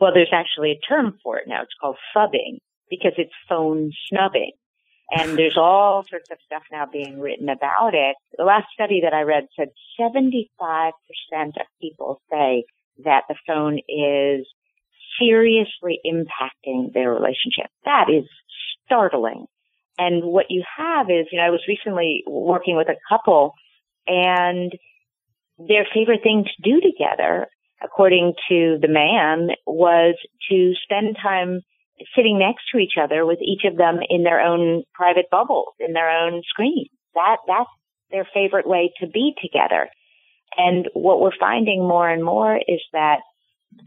Well, 0.00 0.12
there's 0.14 0.32
actually 0.32 0.72
a 0.72 0.80
term 0.88 1.18
for 1.22 1.36
it 1.36 1.44
now. 1.46 1.62
It's 1.62 1.74
called 1.80 1.96
phubbing 2.16 2.58
because 2.88 3.12
it's 3.18 3.32
phone 3.48 3.90
snubbing. 4.08 4.52
And 5.10 5.36
there's 5.36 5.56
all 5.56 6.04
sorts 6.08 6.30
of 6.30 6.38
stuff 6.46 6.62
now 6.70 6.86
being 6.86 7.18
written 7.18 7.48
about 7.48 7.94
it. 7.94 8.16
The 8.38 8.44
last 8.44 8.66
study 8.72 9.00
that 9.02 9.12
I 9.12 9.22
read 9.22 9.46
said 9.58 9.68
75% 10.00 10.92
of 11.32 11.66
people 11.80 12.20
say 12.30 12.64
that 13.04 13.22
the 13.28 13.34
phone 13.46 13.78
is 13.88 14.46
seriously 15.18 15.98
impacting 16.06 16.92
their 16.92 17.10
relationship. 17.12 17.70
That 17.84 18.06
is 18.08 18.24
startling. 18.86 19.46
And 19.98 20.24
what 20.24 20.46
you 20.48 20.62
have 20.78 21.10
is, 21.10 21.26
you 21.30 21.38
know, 21.38 21.46
I 21.46 21.50
was 21.50 21.64
recently 21.68 22.22
working 22.26 22.76
with 22.76 22.88
a 22.88 22.96
couple 23.08 23.54
and 24.06 24.72
their 25.58 25.86
favorite 25.92 26.22
thing 26.22 26.44
to 26.44 26.62
do 26.62 26.80
together, 26.80 27.48
according 27.82 28.34
to 28.48 28.78
the 28.80 28.88
man, 28.88 29.50
was 29.66 30.14
to 30.50 30.72
spend 30.84 31.16
time 31.22 31.60
sitting 32.16 32.38
next 32.38 32.64
to 32.72 32.78
each 32.78 32.94
other 33.00 33.26
with 33.26 33.38
each 33.42 33.62
of 33.64 33.76
them 33.76 34.00
in 34.08 34.22
their 34.22 34.40
own 34.40 34.82
private 34.94 35.26
bubbles, 35.30 35.74
in 35.78 35.92
their 35.92 36.10
own 36.10 36.42
screen. 36.48 36.86
That, 37.14 37.38
that's 37.46 37.70
their 38.10 38.26
favorite 38.32 38.66
way 38.66 38.92
to 39.00 39.06
be 39.06 39.34
together. 39.40 39.88
And 40.56 40.88
what 40.94 41.20
we're 41.20 41.36
finding 41.38 41.80
more 41.80 42.08
and 42.08 42.24
more 42.24 42.56
is 42.56 42.80
that 42.92 43.20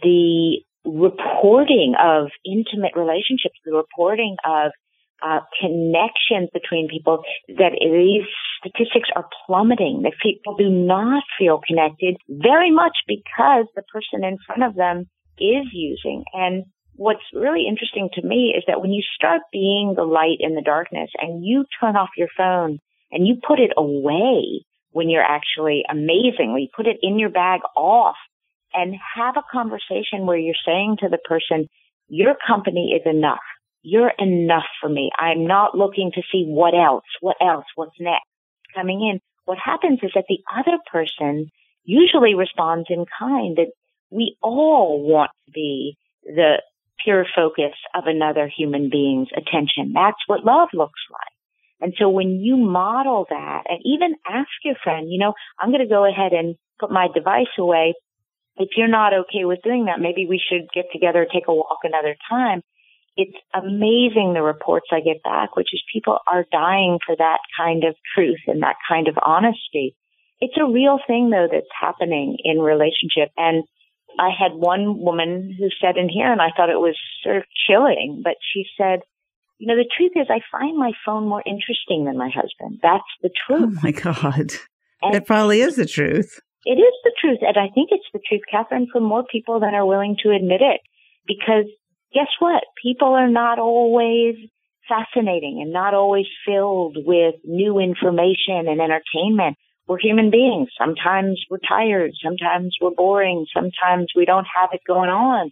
the 0.01 0.59
reporting 0.85 1.95
of 2.01 2.27
intimate 2.45 2.93
relationships, 2.95 3.59
the 3.65 3.73
reporting 3.75 4.35
of 4.45 4.71
uh, 5.21 5.39
connections 5.59 6.49
between 6.53 6.89
people, 6.89 7.23
that 7.47 7.71
these 7.79 8.27
statistics 8.59 9.09
are 9.15 9.27
plummeting, 9.45 10.01
that 10.03 10.13
people 10.21 10.55
do 10.55 10.69
not 10.69 11.23
feel 11.39 11.61
connected 11.65 12.17
very 12.29 12.71
much 12.71 12.97
because 13.07 13.65
the 13.75 13.83
person 13.83 14.23
in 14.23 14.37
front 14.45 14.63
of 14.63 14.75
them 14.75 15.05
is 15.37 15.65
using. 15.71 16.23
And 16.33 16.65
what's 16.95 17.23
really 17.33 17.65
interesting 17.67 18.09
to 18.13 18.21
me 18.21 18.53
is 18.55 18.63
that 18.67 18.81
when 18.81 18.91
you 18.91 19.03
start 19.15 19.41
being 19.51 19.93
the 19.95 20.03
light 20.03 20.37
in 20.39 20.55
the 20.55 20.61
darkness 20.61 21.09
and 21.19 21.43
you 21.43 21.65
turn 21.79 21.95
off 21.95 22.09
your 22.17 22.29
phone 22.37 22.79
and 23.11 23.27
you 23.27 23.37
put 23.45 23.59
it 23.59 23.71
away 23.77 24.63
when 24.91 25.09
you're 25.09 25.23
actually 25.23 25.83
amazingly 25.89 26.69
put 26.75 26.87
it 26.87 26.97
in 27.01 27.17
your 27.17 27.29
bag 27.29 27.61
off 27.75 28.15
and 28.73 28.95
have 29.15 29.35
a 29.37 29.43
conversation 29.51 30.25
where 30.25 30.37
you're 30.37 30.55
saying 30.65 30.97
to 30.99 31.09
the 31.09 31.17
person, 31.17 31.67
your 32.07 32.35
company 32.47 32.99
is 32.99 33.01
enough. 33.05 33.39
You're 33.81 34.13
enough 34.17 34.65
for 34.81 34.89
me. 34.89 35.11
I'm 35.17 35.45
not 35.45 35.75
looking 35.75 36.11
to 36.15 36.21
see 36.31 36.45
what 36.47 36.73
else, 36.73 37.03
what 37.21 37.37
else, 37.41 37.65
what's 37.75 37.99
next 37.99 38.25
coming 38.73 39.01
in. 39.01 39.19
What 39.45 39.57
happens 39.63 39.99
is 40.01 40.11
that 40.15 40.25
the 40.29 40.39
other 40.55 40.77
person 40.91 41.49
usually 41.83 42.33
responds 42.33 42.87
in 42.89 43.05
kind 43.19 43.57
that 43.57 43.71
we 44.09 44.37
all 44.41 45.03
want 45.03 45.31
to 45.45 45.51
be 45.51 45.97
the 46.23 46.61
pure 47.03 47.25
focus 47.35 47.73
of 47.95 48.05
another 48.07 48.47
human 48.47 48.89
being's 48.89 49.29
attention. 49.35 49.93
That's 49.93 50.19
what 50.27 50.45
love 50.45 50.69
looks 50.73 51.01
like. 51.11 51.33
And 51.81 51.93
so 51.99 52.09
when 52.09 52.39
you 52.39 52.57
model 52.57 53.25
that 53.29 53.63
and 53.67 53.79
even 53.83 54.15
ask 54.29 54.49
your 54.63 54.75
friend, 54.83 55.07
you 55.09 55.19
know, 55.19 55.33
I'm 55.59 55.69
going 55.69 55.81
to 55.81 55.87
go 55.87 56.05
ahead 56.09 56.31
and 56.31 56.55
put 56.79 56.91
my 56.91 57.07
device 57.13 57.51
away. 57.59 57.93
If 58.55 58.69
you're 58.77 58.87
not 58.87 59.13
okay 59.13 59.45
with 59.45 59.59
doing 59.63 59.85
that, 59.85 59.99
maybe 59.99 60.25
we 60.27 60.39
should 60.39 60.69
get 60.73 60.85
together, 60.93 61.25
take 61.25 61.47
a 61.47 61.53
walk 61.53 61.79
another 61.83 62.15
time. 62.29 62.61
It's 63.17 63.35
amazing 63.53 64.33
the 64.33 64.41
reports 64.41 64.87
I 64.91 65.01
get 65.01 65.21
back, 65.23 65.55
which 65.55 65.73
is 65.73 65.83
people 65.91 66.19
are 66.31 66.45
dying 66.51 66.99
for 67.05 67.15
that 67.15 67.39
kind 67.57 67.83
of 67.83 67.95
truth 68.15 68.39
and 68.47 68.63
that 68.63 68.77
kind 68.87 69.07
of 69.07 69.17
honesty. 69.23 69.95
It's 70.39 70.57
a 70.57 70.71
real 70.71 70.99
thing 71.05 71.29
though 71.29 71.47
that's 71.51 71.67
happening 71.79 72.37
in 72.43 72.59
relationship. 72.59 73.29
And 73.37 73.63
I 74.19 74.29
had 74.37 74.53
one 74.53 74.99
woman 74.99 75.55
who 75.57 75.67
said 75.81 75.97
in 75.97 76.09
here, 76.09 76.31
and 76.31 76.41
I 76.41 76.49
thought 76.55 76.69
it 76.69 76.79
was 76.79 76.97
sort 77.23 77.37
of 77.37 77.43
chilling, 77.67 78.21
but 78.23 78.35
she 78.53 78.65
said, 78.77 78.99
you 79.59 79.67
know, 79.67 79.75
the 79.75 79.89
truth 79.97 80.11
is 80.15 80.27
I 80.29 80.41
find 80.51 80.77
my 80.77 80.91
phone 81.05 81.27
more 81.27 81.43
interesting 81.45 82.05
than 82.05 82.17
my 82.17 82.29
husband. 82.29 82.79
That's 82.81 83.03
the 83.21 83.29
oh 83.29 83.57
truth. 83.57 83.77
Oh 83.77 83.79
my 83.81 83.91
God. 83.91 84.51
And 85.01 85.15
it 85.15 85.25
probably 85.25 85.61
is 85.61 85.75
the 85.75 85.85
truth. 85.85 86.39
It 86.65 86.79
is 86.79 86.93
the 87.03 87.13
truth. 87.19 87.39
And 87.41 87.57
I 87.57 87.67
think 87.73 87.89
it's 87.91 88.07
the 88.13 88.21
truth, 88.27 88.41
Catherine, 88.49 88.87
for 88.91 89.01
more 89.01 89.23
people 89.29 89.59
than 89.59 89.73
are 89.73 89.85
willing 89.85 90.15
to 90.23 90.31
admit 90.31 90.61
it. 90.61 90.81
Because 91.27 91.65
guess 92.13 92.27
what? 92.39 92.63
People 92.81 93.09
are 93.09 93.29
not 93.29 93.59
always 93.59 94.35
fascinating 94.87 95.59
and 95.61 95.71
not 95.71 95.93
always 95.93 96.25
filled 96.45 96.97
with 96.99 97.35
new 97.43 97.79
information 97.79 98.67
and 98.67 98.81
entertainment. 98.81 99.57
We're 99.87 99.99
human 99.99 100.31
beings. 100.31 100.69
Sometimes 100.79 101.43
we're 101.49 101.63
tired. 101.67 102.11
Sometimes 102.23 102.75
we're 102.81 102.91
boring. 102.95 103.45
Sometimes 103.53 104.07
we 104.15 104.25
don't 104.25 104.47
have 104.55 104.69
it 104.73 104.81
going 104.87 105.09
on. 105.09 105.51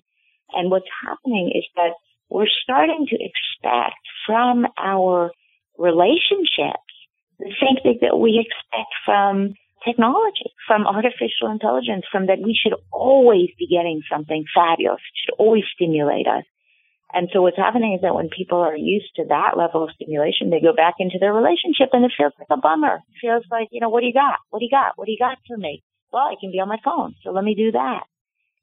And 0.53 0.71
what's 0.71 0.85
happening 1.05 1.51
is 1.53 1.65
that 1.75 1.91
we're 2.29 2.47
starting 2.63 3.07
to 3.09 3.15
expect 3.15 3.99
from 4.25 4.65
our 4.77 5.31
relationships 5.77 6.91
the 7.39 7.51
same 7.59 7.81
thing 7.83 7.99
that 8.01 8.17
we 8.17 8.39
expect 8.39 8.91
from 9.05 9.53
technology, 9.85 10.53
from 10.67 10.85
artificial 10.85 11.49
intelligence, 11.51 12.05
from 12.11 12.27
that 12.27 12.39
we 12.39 12.55
should 12.55 12.75
always 12.91 13.49
be 13.57 13.67
getting 13.67 14.01
something 14.11 14.45
fabulous, 14.53 15.01
it 15.01 15.17
should 15.25 15.35
always 15.39 15.63
stimulate 15.73 16.27
us. 16.27 16.43
And 17.13 17.29
so 17.33 17.41
what's 17.41 17.57
happening 17.57 17.93
is 17.93 18.01
that 18.01 18.15
when 18.15 18.29
people 18.29 18.59
are 18.59 18.75
used 18.75 19.11
to 19.15 19.25
that 19.29 19.57
level 19.57 19.83
of 19.83 19.91
stimulation, 19.95 20.49
they 20.49 20.61
go 20.61 20.73
back 20.73 20.95
into 20.99 21.19
their 21.19 21.33
relationship 21.33 21.89
and 21.93 22.05
it 22.05 22.15
feels 22.15 22.33
like 22.39 22.47
a 22.49 22.57
bummer. 22.57 23.03
It 23.11 23.19
feels 23.19 23.43
like, 23.51 23.67
you 23.71 23.81
know, 23.81 23.89
what 23.89 24.01
do 24.01 24.07
you 24.07 24.13
got? 24.13 24.39
What 24.49 24.59
do 24.59 24.65
you 24.65 24.71
got? 24.71 24.93
What 24.95 25.05
do 25.05 25.11
you 25.11 25.19
got 25.19 25.37
for 25.47 25.57
me? 25.57 25.83
Well, 26.11 26.23
I 26.23 26.35
can 26.39 26.51
be 26.51 26.59
on 26.59 26.69
my 26.69 26.79
phone. 26.83 27.15
So 27.23 27.31
let 27.31 27.43
me 27.43 27.55
do 27.55 27.71
that. 27.71 28.03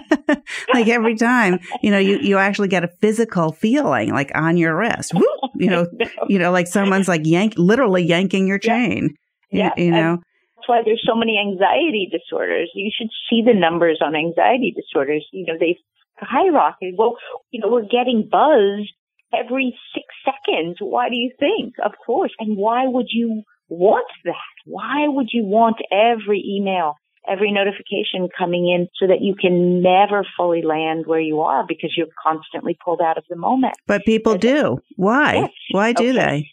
like 0.73 0.87
every 0.87 1.15
time, 1.15 1.59
you 1.81 1.89
know, 1.91 1.97
you 1.97 2.19
you 2.19 2.37
actually 2.37 2.67
get 2.67 2.83
a 2.83 2.89
physical 3.01 3.51
feeling 3.51 4.11
like 4.11 4.31
on 4.35 4.57
your 4.57 4.77
wrist. 4.77 5.13
You 5.55 5.69
know, 5.69 5.87
you 6.27 6.39
know, 6.39 6.51
like 6.51 6.65
someone's 6.65 7.07
like 7.07 7.21
yank, 7.25 7.53
literally 7.57 8.01
yanking 8.01 8.47
your 8.47 8.57
chain. 8.57 9.13
Yeah, 9.51 9.69
you, 9.77 9.85
you 9.85 9.91
know. 9.91 10.17
That's 10.57 10.67
why 10.67 10.81
there's 10.83 11.03
so 11.07 11.15
many 11.15 11.37
anxiety 11.37 12.09
disorders. 12.11 12.71
You 12.73 12.89
should 12.91 13.09
see 13.29 13.43
the 13.45 13.53
numbers 13.53 13.99
on 14.01 14.15
anxiety 14.15 14.73
disorders. 14.75 15.25
You 15.31 15.45
know, 15.45 15.53
they've 15.59 15.77
skyrocketed. 16.19 16.97
Well, 16.97 17.17
you 17.51 17.61
know, 17.61 17.69
we're 17.69 17.83
getting 17.83 18.27
buzzed 18.29 18.91
every 19.31 19.77
six 19.93 20.05
seconds. 20.25 20.77
Why 20.79 21.09
do 21.09 21.15
you 21.15 21.31
think? 21.39 21.75
Of 21.83 21.93
course. 22.03 22.31
And 22.39 22.57
why 22.57 22.87
would 22.87 23.07
you 23.09 23.43
want 23.73 24.07
that? 24.25 24.33
Why 24.65 25.07
would 25.07 25.29
you 25.31 25.43
want 25.43 25.77
every 25.91 26.43
email, 26.45 26.95
every 27.27 27.51
notification 27.51 28.29
coming 28.37 28.67
in 28.67 28.87
so 28.99 29.07
that 29.07 29.21
you 29.21 29.35
can 29.35 29.81
never 29.81 30.25
fully 30.37 30.61
land 30.61 31.05
where 31.05 31.19
you 31.19 31.41
are 31.41 31.65
because 31.67 31.93
you're 31.97 32.07
constantly 32.21 32.77
pulled 32.83 33.01
out 33.01 33.17
of 33.17 33.23
the 33.29 33.35
moment? 33.35 33.73
But 33.87 34.05
people 34.05 34.37
do. 34.37 34.79
Why? 34.95 35.33
Yes. 35.35 35.51
Why 35.71 35.93
do 35.93 36.09
okay. 36.09 36.17
they? 36.17 36.49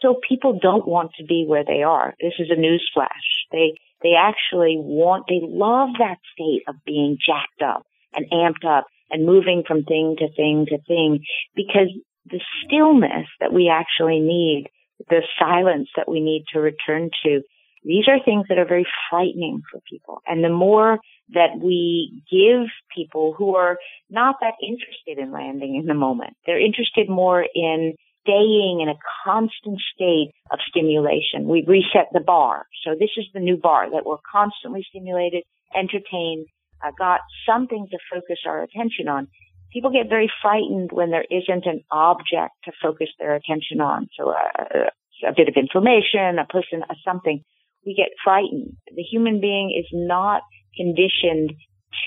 So 0.00 0.16
people 0.28 0.58
don't 0.60 0.86
want 0.86 1.12
to 1.18 1.24
be 1.24 1.44
where 1.46 1.64
they 1.64 1.82
are. 1.82 2.14
This 2.20 2.34
is 2.38 2.48
a 2.50 2.60
news 2.60 2.88
flash. 2.92 3.46
They 3.52 3.74
they 4.02 4.14
actually 4.18 4.76
want 4.78 5.26
they 5.28 5.40
love 5.42 5.90
that 5.98 6.18
state 6.32 6.62
of 6.66 6.74
being 6.84 7.18
jacked 7.24 7.62
up 7.62 7.86
and 8.14 8.26
amped 8.32 8.66
up 8.66 8.86
and 9.10 9.24
moving 9.24 9.62
from 9.66 9.84
thing 9.84 10.16
to 10.18 10.28
thing 10.34 10.66
to 10.68 10.78
thing 10.88 11.24
because 11.54 11.88
the 12.26 12.40
stillness 12.64 13.26
that 13.40 13.52
we 13.52 13.68
actually 13.68 14.20
need 14.20 14.68
the 15.08 15.22
silence 15.38 15.88
that 15.96 16.08
we 16.08 16.20
need 16.20 16.44
to 16.52 16.60
return 16.60 17.10
to. 17.24 17.42
These 17.84 18.04
are 18.08 18.22
things 18.24 18.46
that 18.48 18.58
are 18.58 18.66
very 18.66 18.86
frightening 19.10 19.62
for 19.70 19.80
people. 19.90 20.22
And 20.26 20.44
the 20.44 20.48
more 20.48 20.98
that 21.34 21.58
we 21.60 22.22
give 22.30 22.68
people 22.94 23.34
who 23.36 23.56
are 23.56 23.76
not 24.08 24.36
that 24.40 24.54
interested 24.62 25.18
in 25.18 25.32
landing 25.32 25.76
in 25.76 25.86
the 25.86 25.94
moment, 25.94 26.34
they're 26.46 26.64
interested 26.64 27.08
more 27.08 27.44
in 27.54 27.94
staying 28.22 28.80
in 28.80 28.88
a 28.88 28.98
constant 29.24 29.80
state 29.94 30.30
of 30.50 30.58
stimulation. 30.68 31.48
We've 31.48 31.66
reset 31.66 32.08
the 32.12 32.20
bar. 32.20 32.66
So 32.84 32.92
this 32.98 33.10
is 33.16 33.26
the 33.34 33.40
new 33.40 33.56
bar 33.56 33.90
that 33.90 34.06
we're 34.06 34.22
constantly 34.30 34.84
stimulated, 34.88 35.42
entertained, 35.74 36.46
uh, 36.84 36.92
got 36.96 37.20
something 37.46 37.88
to 37.90 37.98
focus 38.12 38.38
our 38.46 38.62
attention 38.62 39.08
on 39.08 39.28
people 39.72 39.90
get 39.90 40.08
very 40.08 40.30
frightened 40.42 40.90
when 40.92 41.10
there 41.10 41.24
isn't 41.30 41.66
an 41.66 41.82
object 41.90 42.54
to 42.64 42.72
focus 42.82 43.08
their 43.18 43.34
attention 43.34 43.80
on. 43.80 44.08
So 44.18 44.30
a, 44.30 44.34
uh, 44.34 44.90
a 45.28 45.32
bit 45.36 45.48
of 45.48 45.54
information, 45.56 46.38
a 46.38 46.46
person, 46.46 46.82
a 46.82 46.94
something. 47.04 47.42
We 47.86 47.94
get 47.94 48.10
frightened. 48.22 48.76
The 48.94 49.02
human 49.02 49.40
being 49.40 49.74
is 49.76 49.86
not 49.92 50.42
conditioned 50.76 51.52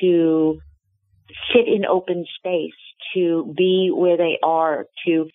to 0.01 0.59
sit 1.53 1.67
in 1.67 1.85
open 1.85 2.25
space, 2.37 2.77
to 3.13 3.53
be 3.57 3.91
where 3.93 4.17
they 4.17 4.37
are, 4.43 4.85
to 5.05 5.25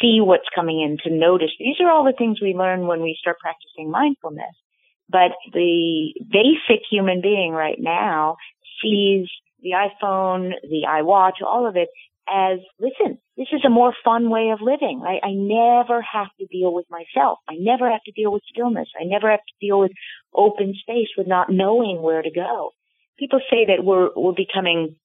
see 0.00 0.18
what's 0.20 0.48
coming 0.54 0.80
in, 0.80 0.98
to 1.04 1.16
notice. 1.16 1.50
These 1.58 1.76
are 1.80 1.90
all 1.90 2.04
the 2.04 2.16
things 2.16 2.40
we 2.40 2.54
learn 2.54 2.86
when 2.86 3.02
we 3.02 3.16
start 3.18 3.38
practicing 3.40 3.90
mindfulness. 3.90 4.54
But 5.08 5.32
the 5.52 6.12
basic 6.20 6.82
human 6.90 7.20
being 7.22 7.52
right 7.52 7.78
now 7.78 8.36
sees 8.82 9.28
the 9.66 9.74
iPhone, 9.74 10.52
the 10.62 10.86
iWatch, 10.88 11.44
all 11.44 11.68
of 11.68 11.74
it 11.76 11.88
as, 12.28 12.58
listen, 12.78 13.18
this 13.36 13.48
is 13.52 13.62
a 13.64 13.70
more 13.70 13.92
fun 14.04 14.30
way 14.30 14.50
of 14.52 14.60
living, 14.60 15.00
right? 15.00 15.20
I 15.22 15.30
never 15.34 16.02
have 16.02 16.28
to 16.40 16.46
deal 16.46 16.72
with 16.72 16.86
myself. 16.90 17.38
I 17.48 17.54
never 17.58 17.90
have 17.90 18.02
to 18.06 18.12
deal 18.12 18.32
with 18.32 18.42
stillness. 18.50 18.88
I 18.98 19.04
never 19.04 19.30
have 19.30 19.40
to 19.40 19.66
deal 19.66 19.78
with 19.78 19.92
open 20.34 20.74
space 20.80 21.08
with 21.16 21.26
not 21.26 21.50
knowing 21.50 22.02
where 22.02 22.22
to 22.22 22.30
go. 22.30 22.70
People 23.18 23.40
say 23.50 23.66
that 23.66 23.84
we're, 23.84 24.10
we're 24.16 24.34
becoming 24.34 24.96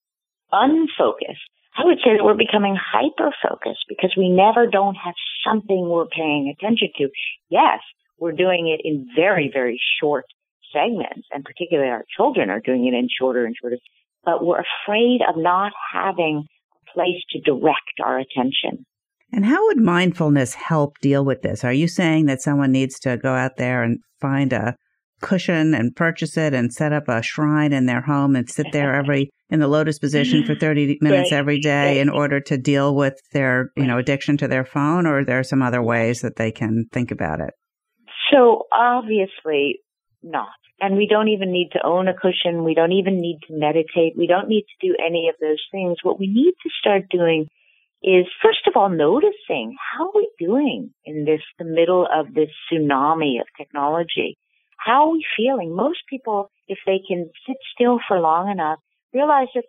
unfocused. 0.52 1.46
I 1.78 1.86
would 1.86 2.00
say 2.04 2.18
that 2.18 2.24
we're 2.24 2.38
becoming 2.38 2.76
hyper 2.76 3.32
focused 3.42 3.86
because 3.88 4.14
we 4.18 4.30
never 4.30 4.68
don't 4.68 4.96
have 4.96 5.16
something 5.48 5.88
we're 5.88 6.08
paying 6.08 6.54
attention 6.54 6.90
to. 6.98 7.10
Yes, 7.50 7.80
we're 8.20 8.34
doing 8.34 8.68
it 8.68 8.82
in 8.86 9.08
very, 9.16 9.50
very 9.54 9.80
short 10.02 10.26
segments 10.74 11.28
and 11.32 11.44
particularly 11.46 11.90
our 11.90 12.06
children 12.16 12.50
are 12.50 12.60
doing 12.60 12.88
it 12.88 12.94
in 12.94 13.08
shorter 13.08 13.46
and 13.46 13.56
shorter, 13.60 13.78
but 14.24 14.46
we're 14.46 14.64
afraid 14.86 15.22
of 15.28 15.36
not 15.38 15.72
having 15.94 16.46
a 16.76 16.94
place 16.94 17.22
to 17.32 17.42
direct 17.42 18.00
our 18.04 18.20
attention. 18.20 18.86
And 19.34 19.46
how 19.46 19.66
would 19.68 19.78
mindfulness 19.78 20.54
help 20.56 21.00
deal 21.00 21.24
with 21.24 21.42
this? 21.42 21.64
Are 21.64 21.74
you 21.74 21.88
saying 21.88 22.26
that 22.26 22.42
someone 22.42 22.72
needs 22.72 23.00
to 23.00 23.18
go 23.18 23.34
out 23.34 23.56
there 23.58 23.82
and 23.82 24.00
find 24.20 24.52
a 24.52 24.76
cushion 25.22 25.74
and 25.74 25.96
purchase 25.96 26.36
it 26.36 26.54
and 26.54 26.74
set 26.74 26.92
up 26.92 27.08
a 27.08 27.22
shrine 27.22 27.72
in 27.72 27.86
their 27.86 28.02
home 28.02 28.36
and 28.36 28.50
sit 28.50 28.68
there 28.74 28.94
every 28.94 29.30
in 29.50 29.60
the 29.60 29.68
lotus 29.68 30.00
position 30.00 30.44
for 30.44 30.56
30 30.60 30.98
minutes 31.00 31.32
right. 31.32 31.38
every 31.38 31.60
day 31.60 32.00
in 32.00 32.10
order 32.10 32.40
to 32.42 32.58
deal 32.58 32.96
with 32.96 33.14
their, 33.32 33.72
you 33.78 33.86
know, 33.86 33.98
addiction 33.98 34.36
to 34.38 34.48
their 34.48 34.66
phone 34.66 35.06
or 35.06 35.20
are 35.20 35.26
there 35.26 35.44
some 35.44 35.62
other 35.62 35.82
ways 35.82 36.22
that 36.22 36.36
they 36.36 36.52
can 36.52 36.86
think 36.92 37.12
about 37.12 37.40
it? 37.40 37.54
So 38.32 38.64
obviously 38.74 39.80
not. 40.24 40.48
And 40.82 40.98
we 40.98 41.06
don't 41.08 41.28
even 41.28 41.52
need 41.52 41.70
to 41.74 41.86
own 41.86 42.08
a 42.08 42.14
cushion. 42.14 42.64
We 42.64 42.74
don't 42.74 42.92
even 42.92 43.22
need 43.22 43.40
to 43.48 43.54
meditate. 43.54 44.18
We 44.18 44.26
don't 44.26 44.50
need 44.50 44.64
to 44.64 44.88
do 44.88 44.96
any 45.00 45.30
of 45.30 45.36
those 45.40 45.62
things. 45.72 45.98
What 46.02 46.20
we 46.20 46.28
need 46.28 46.54
to 46.64 46.70
start 46.82 47.04
doing 47.10 47.48
is 48.04 48.26
first 48.42 48.66
of 48.68 48.74
all 48.76 48.90
noticing 48.90 49.76
how 49.94 50.06
are 50.06 50.16
we 50.16 50.30
doing 50.40 50.92
in 51.06 51.26
this 51.26 51.42
the 51.60 51.66
middle 51.66 52.08
of 52.12 52.34
this 52.34 52.50
tsunami 52.72 53.40
of 53.40 53.48
technology 53.58 54.38
how 54.78 55.06
are 55.06 55.12
we 55.12 55.26
feeling 55.38 55.76
most 55.76 56.00
people 56.10 56.50
if 56.68 56.80
they 56.86 57.00
can 57.08 57.30
sit 57.48 57.58
still 57.76 58.00
for 58.08 58.20
long 58.20 58.50
enough 58.50 58.80
realize 59.14 59.50
that 59.54 59.66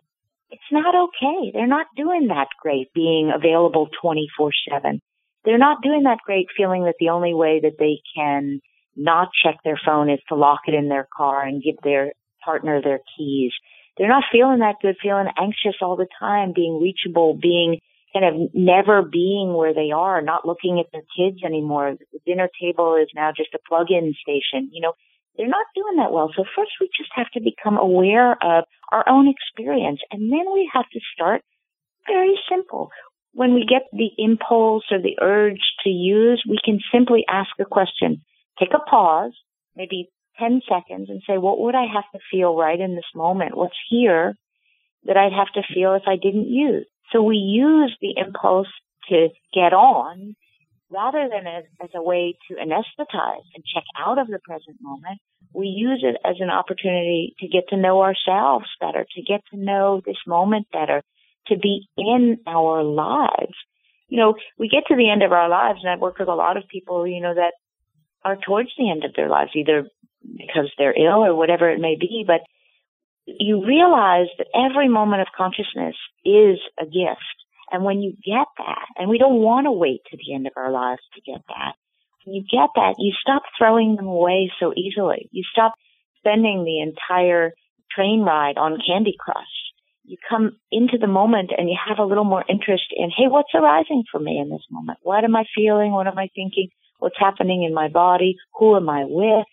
it's 0.49 0.71
not 0.71 0.95
okay 0.95 1.51
they're 1.53 1.67
not 1.67 1.85
doing 1.95 2.27
that 2.27 2.47
great 2.59 2.91
being 2.95 3.31
available 3.33 3.87
24/7 4.03 4.99
they're 5.45 5.59
not 5.59 5.83
doing 5.83 6.03
that 6.03 6.19
great 6.25 6.47
feeling 6.57 6.85
that 6.85 6.95
the 6.99 7.09
only 7.09 7.35
way 7.35 7.59
that 7.59 7.77
they 7.77 7.99
can 8.15 8.59
not 8.95 9.29
check 9.43 9.57
their 9.63 9.79
phone 9.85 10.09
is 10.09 10.19
to 10.29 10.35
lock 10.35 10.61
it 10.67 10.73
in 10.73 10.89
their 10.89 11.07
car 11.15 11.43
and 11.43 11.63
give 11.63 11.75
their 11.83 12.13
partner 12.43 12.81
their 12.81 12.99
keys 13.17 13.51
they're 13.97 14.09
not 14.09 14.23
feeling 14.31 14.59
that 14.59 14.81
good 14.81 14.95
feeling 15.01 15.27
anxious 15.37 15.77
all 15.81 15.95
the 15.95 16.07
time 16.19 16.53
being 16.55 16.81
reachable 16.81 17.37
being 17.39 17.79
kind 18.13 18.25
of 18.25 18.49
never 18.53 19.01
being 19.01 19.53
where 19.53 19.73
they 19.73 19.91
are, 19.91 20.21
not 20.21 20.45
looking 20.45 20.79
at 20.79 20.91
their 20.91 21.05
kids 21.17 21.43
anymore. 21.43 21.95
The 22.11 22.19
dinner 22.25 22.49
table 22.61 22.95
is 22.95 23.09
now 23.15 23.31
just 23.35 23.53
a 23.53 23.59
plug-in 23.67 24.13
station. 24.21 24.69
You 24.71 24.81
know, 24.81 24.93
they're 25.35 25.47
not 25.47 25.65
doing 25.75 25.97
that 25.97 26.11
well. 26.11 26.31
So 26.35 26.43
first 26.55 26.71
we 26.79 26.89
just 26.95 27.09
have 27.15 27.29
to 27.33 27.41
become 27.41 27.77
aware 27.77 28.31
of 28.33 28.65
our 28.91 29.07
own 29.09 29.27
experience 29.27 29.99
and 30.11 30.31
then 30.31 30.45
we 30.53 30.69
have 30.73 30.85
to 30.93 30.99
start 31.13 31.41
very 32.07 32.37
simple. 32.49 32.89
When 33.33 33.55
we 33.55 33.65
get 33.67 33.83
the 33.91 34.11
impulse 34.17 34.83
or 34.91 34.99
the 34.99 35.17
urge 35.19 35.61
to 35.83 35.89
use, 35.89 36.43
we 36.47 36.59
can 36.63 36.79
simply 36.93 37.25
ask 37.27 37.49
a 37.59 37.65
question, 37.65 38.21
take 38.63 38.73
a 38.73 38.89
pause, 38.89 39.33
maybe 39.75 40.09
10 40.39 40.61
seconds 40.67 41.09
and 41.09 41.21
say, 41.27 41.37
what 41.37 41.59
would 41.59 41.75
I 41.75 41.85
have 41.93 42.05
to 42.13 42.19
feel 42.31 42.55
right 42.55 42.79
in 42.79 42.95
this 42.95 43.09
moment? 43.15 43.57
What's 43.57 43.77
here 43.89 44.35
that 45.05 45.17
I'd 45.17 45.33
have 45.33 45.51
to 45.55 45.73
feel 45.73 45.93
if 45.93 46.03
I 46.07 46.15
didn't 46.15 46.47
use? 46.47 46.85
So 47.11 47.21
we 47.21 47.35
use 47.37 47.95
the 48.01 48.15
impulse 48.17 48.67
to 49.09 49.29
get 49.53 49.73
on 49.73 50.35
rather 50.89 51.27
than 51.29 51.47
as, 51.47 51.63
as 51.81 51.89
a 51.95 52.01
way 52.01 52.37
to 52.47 52.55
anesthetize 52.55 53.47
and 53.55 53.63
check 53.73 53.83
out 53.97 54.19
of 54.19 54.27
the 54.27 54.39
present 54.39 54.77
moment. 54.81 55.19
We 55.53 55.67
use 55.67 56.03
it 56.03 56.17
as 56.25 56.37
an 56.39 56.49
opportunity 56.49 57.35
to 57.39 57.47
get 57.47 57.69
to 57.69 57.77
know 57.77 58.01
ourselves 58.01 58.65
better, 58.79 59.05
to 59.15 59.21
get 59.21 59.41
to 59.51 59.59
know 59.59 60.01
this 60.05 60.17
moment 60.25 60.67
better, 60.71 61.03
to 61.47 61.57
be 61.57 61.87
in 61.97 62.39
our 62.47 62.83
lives. 62.83 63.53
You 64.07 64.19
know, 64.19 64.35
we 64.57 64.69
get 64.69 64.85
to 64.87 64.95
the 64.95 65.09
end 65.09 65.23
of 65.23 65.31
our 65.31 65.49
lives 65.49 65.79
and 65.81 65.91
I've 65.91 65.99
worked 65.99 66.19
with 66.19 66.29
a 66.29 66.35
lot 66.35 66.57
of 66.57 66.63
people, 66.71 67.05
you 67.07 67.21
know, 67.21 67.33
that 67.33 67.53
are 68.23 68.37
towards 68.37 68.69
the 68.77 68.89
end 68.89 69.03
of 69.03 69.13
their 69.15 69.29
lives, 69.29 69.51
either 69.55 69.87
because 70.37 70.71
they're 70.77 70.97
ill 70.97 71.25
or 71.25 71.35
whatever 71.35 71.69
it 71.69 71.79
may 71.79 71.95
be, 71.99 72.23
but 72.25 72.41
you 73.25 73.65
realize 73.65 74.27
that 74.37 74.47
every 74.53 74.89
moment 74.89 75.21
of 75.21 75.27
consciousness 75.35 75.95
is 76.25 76.59
a 76.79 76.85
gift. 76.85 77.37
And 77.71 77.83
when 77.83 78.01
you 78.01 78.11
get 78.11 78.47
that, 78.57 78.85
and 78.97 79.09
we 79.09 79.17
don't 79.17 79.41
want 79.41 79.65
to 79.65 79.71
wait 79.71 80.01
to 80.11 80.17
the 80.17 80.33
end 80.33 80.47
of 80.47 80.53
our 80.55 80.71
lives 80.71 81.01
to 81.15 81.21
get 81.21 81.41
that, 81.47 81.73
when 82.25 82.35
you 82.35 82.43
get 82.43 82.69
that, 82.75 82.95
you 82.99 83.13
stop 83.19 83.43
throwing 83.57 83.95
them 83.95 84.07
away 84.07 84.51
so 84.59 84.73
easily. 84.75 85.29
You 85.31 85.43
stop 85.51 85.73
spending 86.19 86.63
the 86.63 86.79
entire 86.81 87.51
train 87.91 88.21
ride 88.21 88.57
on 88.57 88.79
Candy 88.85 89.15
Crush. 89.19 89.37
You 90.05 90.17
come 90.29 90.57
into 90.71 90.97
the 90.97 91.07
moment 91.07 91.51
and 91.57 91.69
you 91.69 91.77
have 91.87 91.99
a 91.99 92.05
little 92.05 92.25
more 92.25 92.43
interest 92.47 92.85
in, 92.95 93.09
hey, 93.09 93.27
what's 93.27 93.53
arising 93.53 94.03
for 94.11 94.19
me 94.19 94.37
in 94.39 94.49
this 94.49 94.65
moment? 94.69 94.99
What 95.01 95.23
am 95.23 95.35
I 95.35 95.45
feeling? 95.55 95.91
What 95.91 96.07
am 96.07 96.17
I 96.17 96.27
thinking? 96.35 96.69
What's 96.99 97.19
happening 97.19 97.63
in 97.63 97.73
my 97.73 97.89
body? 97.89 98.35
Who 98.59 98.75
am 98.75 98.89
I 98.89 99.03
with? 99.05 99.45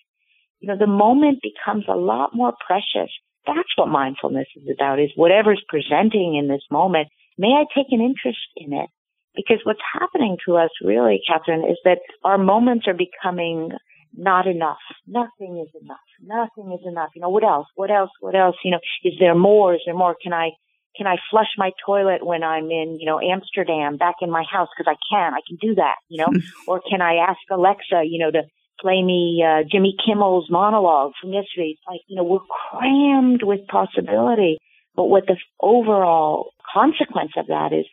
You 0.61 0.69
know, 0.69 0.77
the 0.79 0.87
moment 0.87 1.41
becomes 1.43 1.85
a 1.89 1.97
lot 1.97 2.31
more 2.35 2.53
precious 2.67 3.11
that's 3.47 3.77
what 3.77 3.89
mindfulness 3.89 4.49
is 4.57 4.69
about 4.73 5.01
is 5.01 5.11
whatever's 5.17 5.63
presenting 5.69 6.37
in 6.37 6.49
this 6.49 6.65
moment, 6.71 7.09
may 7.39 7.49
I 7.49 7.65
take 7.75 7.87
an 7.91 8.01
interest 8.01 8.39
in 8.57 8.73
it? 8.73 8.91
Because 9.35 9.61
what's 9.65 9.81
happening 9.93 10.37
to 10.47 10.57
us 10.57 10.71
really, 10.83 11.21
Catherine, 11.27 11.65
is 11.65 11.79
that 11.85 11.99
our 12.25 12.37
moments 12.37 12.87
are 12.89 12.95
becoming 12.95 13.71
not 14.13 14.47
enough. 14.49 14.83
Nothing 15.07 15.65
is 15.65 15.71
enough. 15.81 15.99
Nothing 16.21 16.73
is 16.73 16.85
enough. 16.85 17.11
You 17.15 17.23
know, 17.23 17.29
what 17.29 17.45
else? 17.45 17.69
What 17.77 17.91
else? 17.91 18.11
What 18.21 18.35
else? 18.35 18.57
You 18.65 18.73
know, 18.73 18.81
is 19.05 19.15
there 19.21 19.37
more? 19.37 19.75
Is 19.75 19.83
there 19.87 19.95
more? 19.95 20.17
Can 20.21 20.33
I, 20.33 20.51
can 20.97 21.07
I 21.07 21.17
flush 21.31 21.49
my 21.57 21.71
toilet 21.87 22.25
when 22.25 22.43
I'm 22.43 22.71
in, 22.71 22.99
you 23.01 23.07
know, 23.07 23.21
Amsterdam 23.21 23.97
back 23.97 24.17
in 24.21 24.31
my 24.31 24.45
house? 24.51 24.69
Cause 24.77 24.87
I 24.89 24.97
can, 25.11 25.35
I 25.35 25.41
can 25.47 25.57
do 25.61 25.77
that, 25.77 25.95
you 26.09 26.19
know, 26.19 26.33
or 26.67 26.81
can 26.81 27.01
I 27.01 27.17
ask 27.17 27.39
Alexa, 27.51 28.03
you 28.05 28.19
know, 28.19 28.31
to 28.31 28.43
play 28.81 29.03
me 29.03 29.45
uh, 29.47 29.63
Jimmy 29.71 29.95
Kimmel's 30.05 30.51
monologue 30.51 31.13
from 31.21 31.33
yesterday. 31.33 31.77
It's 31.77 31.83
like, 31.89 32.01
you 32.09 32.17
know, 32.17 32.25
we're 32.25 32.39
crammed 32.71 33.43
with 33.43 33.67
possibility. 33.69 34.59
But 34.95 35.05
what 35.05 35.27
the 35.27 35.37
overall 35.61 36.53
consequence 36.73 37.33
of 37.37 37.47
that 37.49 37.73
is 37.73 37.87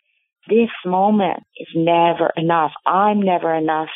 this 0.48 0.70
moment 0.84 1.40
is 1.56 1.68
never 1.74 2.32
enough. 2.36 2.72
I'm 2.86 3.20
never 3.20 3.54
enough 3.54 3.90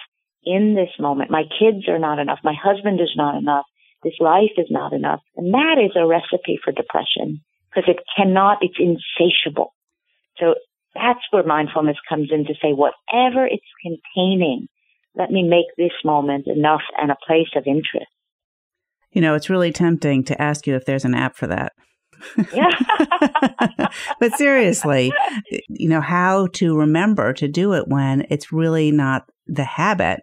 in 0.44 0.74
this 0.74 0.90
moment. 0.98 1.30
My 1.30 1.44
kids 1.44 1.88
are 1.88 1.98
not 1.98 2.18
enough. 2.18 2.38
My 2.44 2.54
husband 2.60 3.00
is 3.00 3.12
not 3.16 3.36
enough. 3.36 3.64
This 4.02 4.14
life 4.20 4.52
is 4.58 4.66
not 4.70 4.92
enough. 4.92 5.20
And 5.36 5.54
that 5.54 5.76
is 5.82 5.92
a 5.96 6.06
recipe 6.06 6.58
for 6.62 6.72
depression 6.72 7.42
because 7.74 7.88
it 7.88 8.02
cannot, 8.16 8.58
it's 8.60 8.78
insatiable. 8.78 9.74
So 10.38 10.54
that's 10.94 11.20
where 11.30 11.42
mindfulness 11.42 11.96
comes 12.08 12.30
in 12.32 12.44
to 12.46 12.54
say 12.60 12.72
whatever 12.72 13.46
it's 13.46 13.64
containing 13.82 14.68
let 15.14 15.30
me 15.30 15.42
make 15.42 15.66
this 15.76 15.92
moment 16.04 16.46
enough 16.46 16.82
and 16.98 17.10
a 17.10 17.16
place 17.26 17.50
of 17.56 17.64
interest. 17.66 18.10
You 19.12 19.20
know, 19.20 19.34
it's 19.34 19.50
really 19.50 19.72
tempting 19.72 20.24
to 20.24 20.40
ask 20.40 20.66
you 20.66 20.74
if 20.74 20.86
there's 20.86 21.04
an 21.04 21.14
app 21.14 21.36
for 21.36 21.46
that. 21.48 21.72
Yeah. 22.52 22.70
but 24.20 24.32
seriously, 24.36 25.12
you 25.68 25.88
know, 25.88 26.00
how 26.00 26.46
to 26.54 26.78
remember 26.78 27.32
to 27.34 27.48
do 27.48 27.74
it 27.74 27.88
when 27.88 28.26
it's 28.30 28.52
really 28.52 28.90
not 28.90 29.28
the 29.46 29.64
habit 29.64 30.20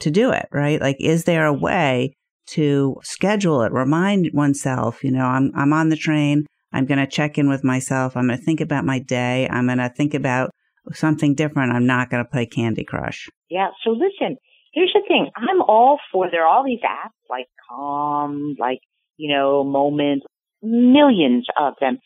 to 0.00 0.10
do 0.10 0.32
it, 0.32 0.48
right? 0.50 0.80
Like, 0.80 0.96
is 0.98 1.24
there 1.24 1.46
a 1.46 1.52
way 1.52 2.16
to 2.48 2.96
schedule 3.04 3.62
it, 3.62 3.72
remind 3.72 4.30
oneself, 4.32 5.04
you 5.04 5.12
know, 5.12 5.24
I'm, 5.24 5.52
I'm 5.54 5.72
on 5.72 5.90
the 5.90 5.96
train. 5.96 6.46
I'm 6.72 6.86
going 6.86 6.98
to 6.98 7.06
check 7.06 7.38
in 7.38 7.48
with 7.48 7.64
myself. 7.64 8.16
I'm 8.16 8.26
going 8.26 8.38
to 8.38 8.44
think 8.44 8.60
about 8.60 8.84
my 8.84 8.98
day. 8.98 9.48
I'm 9.50 9.66
going 9.66 9.78
to 9.78 9.90
think 9.90 10.14
about 10.14 10.50
something 10.92 11.34
different. 11.34 11.72
I'm 11.72 11.86
not 11.86 12.10
going 12.10 12.24
to 12.24 12.30
play 12.30 12.46
Candy 12.46 12.84
Crush. 12.84 13.28
Yeah. 13.50 13.68
So 13.84 13.90
listen, 13.90 14.36
here's 14.72 14.92
the 14.94 15.02
thing. 15.06 15.30
I'm 15.36 15.62
all 15.62 15.98
for, 16.10 16.30
there 16.30 16.44
are 16.44 16.48
all 16.48 16.64
these 16.64 16.80
apps 16.80 17.10
like 17.30 17.46
Calm, 17.68 18.56
like, 18.58 18.80
you 19.16 19.32
know, 19.34 19.64
Moment, 19.64 20.22
millions 20.62 21.46
of 21.58 21.74
them. 21.80 21.98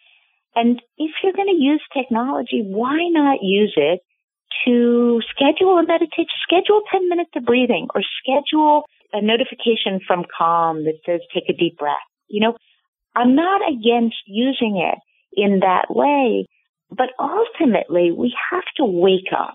And 0.54 0.80
if 0.96 1.10
you're 1.22 1.32
going 1.32 1.54
to 1.54 1.62
use 1.62 1.82
technology, 1.96 2.62
why 2.64 2.96
not 3.10 3.38
use 3.42 3.74
it 3.76 4.00
to 4.64 5.20
schedule 5.30 5.78
a 5.78 5.86
meditation, 5.86 6.32
schedule 6.42 6.80
10 6.90 7.08
minutes 7.08 7.30
of 7.36 7.44
breathing 7.44 7.88
or 7.94 8.02
schedule 8.22 8.84
a 9.12 9.20
notification 9.22 10.00
from 10.06 10.24
Calm 10.36 10.84
that 10.84 10.98
says 11.04 11.20
take 11.32 11.44
a 11.48 11.52
deep 11.52 11.78
breath. 11.78 11.96
You 12.28 12.40
know, 12.40 12.56
I'm 13.16 13.34
not 13.34 13.62
against 13.68 14.16
using 14.26 14.76
it 14.76 14.98
in 15.32 15.60
that 15.60 15.86
way, 15.88 16.46
but 16.90 17.08
ultimately 17.18 18.12
we 18.12 18.34
have 18.52 18.64
to 18.76 18.84
wake 18.84 19.32
up 19.36 19.54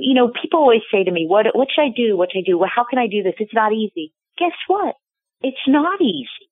you 0.00 0.14
know, 0.14 0.30
people 0.40 0.60
always 0.60 0.82
say 0.92 1.04
to 1.04 1.10
me, 1.10 1.26
what, 1.28 1.46
what 1.54 1.68
should 1.74 1.82
I 1.82 1.92
do? 1.94 2.16
What 2.16 2.30
should 2.32 2.40
I 2.40 2.46
do? 2.46 2.58
Well, 2.58 2.70
how 2.74 2.84
can 2.88 2.98
I 2.98 3.06
do 3.06 3.22
this? 3.22 3.34
It's 3.38 3.54
not 3.54 3.72
easy. 3.72 4.12
Guess 4.38 4.56
what? 4.66 4.94
It's 5.40 5.66
not 5.66 6.00
easy, 6.00 6.50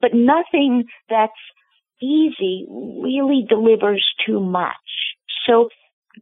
but 0.00 0.14
nothing 0.14 0.84
that's 1.08 1.32
easy 2.00 2.66
really 2.68 3.44
delivers 3.48 4.04
too 4.26 4.40
much. 4.40 4.76
So 5.46 5.68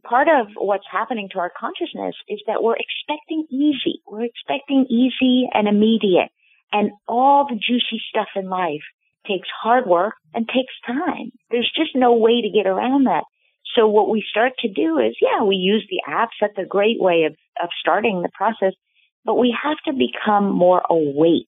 part 0.03 0.27
of 0.27 0.47
what's 0.55 0.85
happening 0.91 1.29
to 1.33 1.39
our 1.39 1.51
consciousness 1.57 2.15
is 2.27 2.41
that 2.47 2.63
we're 2.63 2.75
expecting 2.75 3.45
easy. 3.51 4.01
We're 4.07 4.25
expecting 4.25 4.85
easy 4.89 5.47
and 5.53 5.67
immediate 5.67 6.29
and 6.71 6.91
all 7.07 7.45
the 7.47 7.55
juicy 7.55 8.01
stuff 8.09 8.27
in 8.35 8.49
life 8.49 8.83
takes 9.27 9.47
hard 9.61 9.85
work 9.85 10.15
and 10.33 10.47
takes 10.47 10.73
time. 10.85 11.31
There's 11.51 11.71
just 11.75 11.95
no 11.95 12.13
way 12.13 12.41
to 12.41 12.49
get 12.49 12.67
around 12.67 13.05
that. 13.05 13.23
So 13.75 13.87
what 13.87 14.09
we 14.09 14.23
start 14.29 14.53
to 14.59 14.69
do 14.69 14.97
is, 14.97 15.15
yeah, 15.21 15.43
we 15.43 15.55
use 15.55 15.85
the 15.89 16.01
apps. 16.11 16.37
That's 16.41 16.57
a 16.57 16.65
great 16.65 16.99
way 16.99 17.23
of, 17.23 17.35
of 17.61 17.69
starting 17.79 18.21
the 18.21 18.29
process, 18.33 18.73
but 19.25 19.35
we 19.35 19.55
have 19.63 19.77
to 19.85 19.93
become 19.93 20.49
more 20.51 20.81
awake 20.89 21.45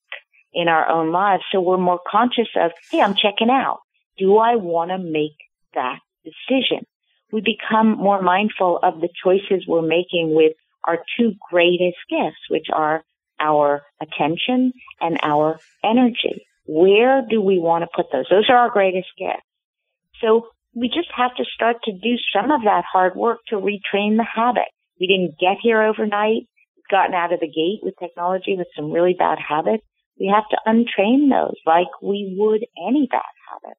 in 0.53 0.67
our 0.67 0.87
own 0.87 1.11
lives. 1.11 1.43
So 1.51 1.61
we're 1.61 1.77
more 1.77 1.99
conscious 2.09 2.49
of, 2.55 2.71
hey, 2.91 3.01
I'm 3.01 3.15
checking 3.15 3.49
out. 3.49 3.79
Do 4.17 4.37
I 4.37 4.55
want 4.55 4.91
to 4.91 4.97
make 4.97 5.37
that 5.73 5.99
decision? 6.23 6.85
We 7.31 7.41
become 7.41 7.91
more 7.97 8.21
mindful 8.21 8.79
of 8.81 9.01
the 9.01 9.09
choices 9.23 9.65
we're 9.67 9.81
making 9.81 10.33
with 10.35 10.53
our 10.85 10.99
two 11.17 11.33
greatest 11.49 11.97
gifts, 12.09 12.49
which 12.49 12.67
are 12.73 13.03
our 13.39 13.83
attention 14.01 14.73
and 14.99 15.19
our 15.23 15.59
energy. 15.83 16.45
Where 16.69 17.25
do 17.27 17.41
we 17.41 17.57
want 17.57 17.81
to 17.81 17.89
put 17.89 18.11
those? 18.13 18.25
Those 18.29 18.45
are 18.47 18.57
our 18.57 18.69
greatest 18.69 19.09
gifts. 19.17 19.41
So 20.21 20.53
we 20.75 20.87
just 20.87 21.09
have 21.17 21.33
to 21.37 21.45
start 21.55 21.77
to 21.85 21.91
do 21.91 22.13
some 22.31 22.51
of 22.51 22.61
that 22.61 22.83
hard 22.85 23.15
work 23.15 23.39
to 23.47 23.55
retrain 23.55 24.17
the 24.17 24.27
habit. 24.35 24.69
We 24.99 25.07
didn't 25.07 25.39
get 25.39 25.57
here 25.63 25.81
overnight. 25.81 26.45
We've 26.77 26.91
gotten 26.91 27.15
out 27.15 27.33
of 27.33 27.39
the 27.39 27.47
gate 27.47 27.81
with 27.81 27.95
technology 27.97 28.55
with 28.55 28.67
some 28.75 28.91
really 28.91 29.15
bad 29.17 29.39
habits. 29.41 29.83
We 30.19 30.31
have 30.31 30.45
to 30.51 30.61
untrain 30.67 31.31
those 31.31 31.57
like 31.65 31.89
we 32.03 32.35
would 32.37 32.65
any 32.87 33.07
bad 33.09 33.33
habit. 33.49 33.77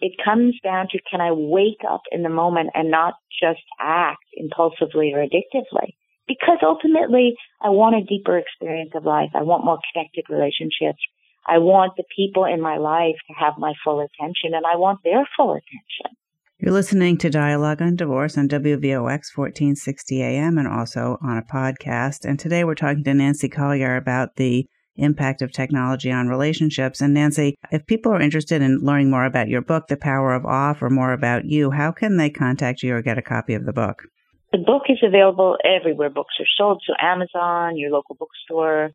It 0.00 0.18
comes 0.24 0.58
down 0.64 0.88
to 0.90 0.98
can 1.08 1.20
I 1.20 1.30
wake 1.30 1.86
up 1.88 2.02
in 2.10 2.24
the 2.24 2.30
moment 2.30 2.70
and 2.74 2.90
not 2.90 3.14
just 3.40 3.62
act 3.78 4.24
impulsively 4.34 5.12
or 5.14 5.24
addictively? 5.24 5.94
Because 6.26 6.58
ultimately 6.62 7.36
I 7.62 7.68
want 7.68 7.94
a 7.94 8.02
deeper 8.02 8.36
experience 8.38 8.90
of 8.96 9.04
life. 9.04 9.30
I 9.34 9.42
want 9.42 9.64
more 9.64 9.78
connected 9.92 10.24
relationships. 10.28 10.98
I 11.46 11.58
want 11.58 11.92
the 11.96 12.04
people 12.16 12.44
in 12.44 12.60
my 12.60 12.78
life 12.78 13.16
to 13.28 13.34
have 13.34 13.54
my 13.58 13.74
full 13.84 14.00
attention 14.00 14.54
and 14.54 14.64
I 14.66 14.76
want 14.76 15.00
their 15.04 15.28
full 15.36 15.52
attention. 15.52 16.16
You're 16.58 16.72
listening 16.72 17.18
to 17.18 17.28
Dialogue 17.28 17.82
on 17.82 17.96
Divorce 17.96 18.38
on 18.38 18.48
WVOX 18.48 19.36
1460 19.36 20.22
AM 20.22 20.56
and 20.56 20.66
also 20.66 21.18
on 21.20 21.36
a 21.36 21.42
podcast. 21.42 22.24
And 22.24 22.38
today 22.38 22.64
we're 22.64 22.74
talking 22.74 23.04
to 23.04 23.12
Nancy 23.12 23.48
Collier 23.48 23.96
about 23.96 24.36
the 24.36 24.66
impact 24.96 25.42
of 25.42 25.52
technology 25.52 26.10
on 26.10 26.28
relationships. 26.28 27.00
And 27.00 27.12
Nancy, 27.12 27.56
if 27.70 27.84
people 27.86 28.12
are 28.12 28.20
interested 28.20 28.62
in 28.62 28.78
learning 28.80 29.10
more 29.10 29.24
about 29.24 29.48
your 29.48 29.60
book, 29.60 29.88
The 29.88 29.96
Power 29.96 30.32
of 30.32 30.46
Off, 30.46 30.80
or 30.80 30.88
more 30.88 31.12
about 31.12 31.44
you, 31.44 31.72
how 31.72 31.92
can 31.92 32.16
they 32.16 32.30
contact 32.30 32.82
you 32.82 32.94
or 32.94 33.02
get 33.02 33.18
a 33.18 33.22
copy 33.22 33.54
of 33.54 33.66
the 33.66 33.72
book? 33.72 34.04
The 34.52 34.58
book 34.58 34.82
is 34.88 34.98
available 35.02 35.58
everywhere 35.64 36.10
books 36.10 36.34
are 36.38 36.46
sold, 36.56 36.80
so 36.86 36.94
Amazon, 37.02 37.76
your 37.76 37.90
local 37.90 38.14
bookstore. 38.14 38.92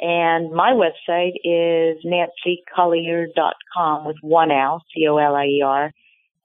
And 0.00 0.52
my 0.52 0.72
website 0.72 1.34
is 1.44 2.04
nancycollier.com 2.04 4.06
with 4.06 4.16
one 4.22 4.50
L, 4.50 4.82
C-O-L-I-E-R 4.94 5.92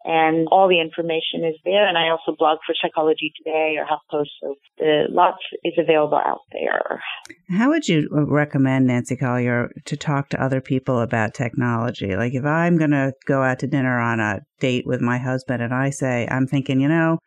and 0.05 0.47
all 0.51 0.69
the 0.69 0.79
information 0.79 1.43
is 1.43 1.55
there. 1.65 1.87
And 1.87 1.97
I 1.97 2.09
also 2.09 2.35
blog 2.37 2.59
for 2.65 2.75
Psychology 2.79 3.33
Today 3.35 3.75
or 3.77 3.85
HuffPost, 3.85 4.29
so 4.39 4.55
the 4.77 5.05
lots 5.09 5.39
is 5.63 5.73
available 5.79 6.21
out 6.23 6.41
there. 6.51 7.01
How 7.49 7.69
would 7.69 7.89
you 7.89 8.07
recommend 8.11 8.85
Nancy 8.85 9.15
Collier 9.15 9.71
to 9.85 9.97
talk 9.97 10.29
to 10.29 10.41
other 10.41 10.61
people 10.61 11.01
about 11.01 11.33
technology? 11.33 12.15
Like 12.15 12.35
if 12.35 12.45
I'm 12.45 12.77
going 12.77 12.91
to 12.91 13.13
go 13.25 13.41
out 13.41 13.59
to 13.59 13.67
dinner 13.67 13.99
on 13.99 14.19
a 14.19 14.41
date 14.59 14.85
with 14.85 15.01
my 15.01 15.17
husband, 15.17 15.63
and 15.63 15.73
I 15.73 15.89
say 15.89 16.27
I'm 16.29 16.47
thinking, 16.47 16.79
you 16.79 16.87
know. 16.87 17.17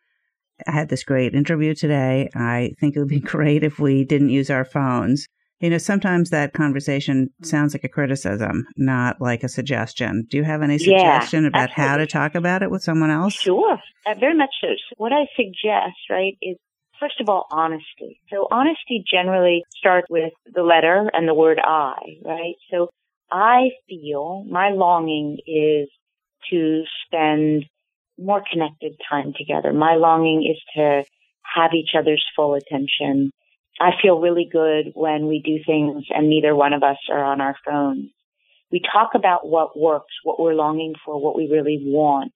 I 0.67 0.71
had 0.71 0.89
this 0.89 1.05
great 1.05 1.33
interview 1.33 1.73
today. 1.73 2.27
I 2.35 2.71
think 2.81 2.93
it 2.93 2.99
would 2.99 3.07
be 3.07 3.19
great 3.21 3.63
if 3.63 3.79
we 3.79 4.03
didn't 4.03 4.27
use 4.27 4.49
our 4.49 4.65
phones 4.65 5.25
you 5.59 5.69
know, 5.69 5.77
sometimes 5.77 6.29
that 6.29 6.53
conversation 6.53 7.29
sounds 7.43 7.73
like 7.73 7.83
a 7.83 7.89
criticism, 7.89 8.65
not 8.77 9.19
like 9.19 9.43
a 9.43 9.49
suggestion. 9.49 10.25
Do 10.29 10.37
you 10.37 10.43
have 10.43 10.61
any 10.61 10.77
suggestion 10.77 11.43
yeah, 11.43 11.49
about 11.49 11.69
absolutely. 11.71 11.89
how 11.89 11.97
to 11.97 12.07
talk 12.07 12.35
about 12.35 12.63
it 12.63 12.71
with 12.71 12.81
someone 12.81 13.09
else? 13.09 13.33
Sure, 13.33 13.77
uh, 14.05 14.13
very 14.19 14.35
much 14.35 14.53
so. 14.61 14.67
What 14.97 15.11
I 15.11 15.25
suggest, 15.35 15.97
right, 16.09 16.37
is 16.41 16.57
first 16.99 17.19
of 17.19 17.27
all, 17.27 17.47
honesty. 17.51 18.21
So 18.31 18.47
honesty 18.51 19.03
generally 19.11 19.63
starts 19.77 20.07
with 20.09 20.33
the 20.53 20.63
letter 20.63 21.09
and 21.13 21.27
the 21.27 21.33
word 21.33 21.59
I, 21.61 21.95
right? 22.23 22.55
So 22.71 22.89
I 23.31 23.69
feel 23.87 24.45
my 24.49 24.69
longing 24.69 25.39
is 25.45 25.89
to 26.51 26.83
spend 27.05 27.65
more 28.17 28.43
connected 28.51 28.95
time 29.09 29.33
together. 29.37 29.73
My 29.73 29.95
longing 29.95 30.45
is 30.49 30.61
to 30.75 31.03
have 31.43 31.71
each 31.73 31.89
other's 31.97 32.25
full 32.35 32.53
attention 32.53 33.31
I 33.79 33.91
feel 34.01 34.19
really 34.19 34.47
good 34.51 34.91
when 34.93 35.27
we 35.27 35.41
do 35.43 35.59
things 35.65 36.05
and 36.09 36.29
neither 36.29 36.55
one 36.55 36.73
of 36.73 36.83
us 36.83 36.97
are 37.09 37.23
on 37.23 37.39
our 37.41 37.55
phones. 37.65 38.11
We 38.71 38.81
talk 38.81 39.11
about 39.15 39.47
what 39.47 39.79
works, 39.79 40.13
what 40.23 40.39
we're 40.39 40.53
longing 40.53 40.95
for, 41.05 41.19
what 41.19 41.35
we 41.35 41.49
really 41.49 41.81
want. 41.85 42.31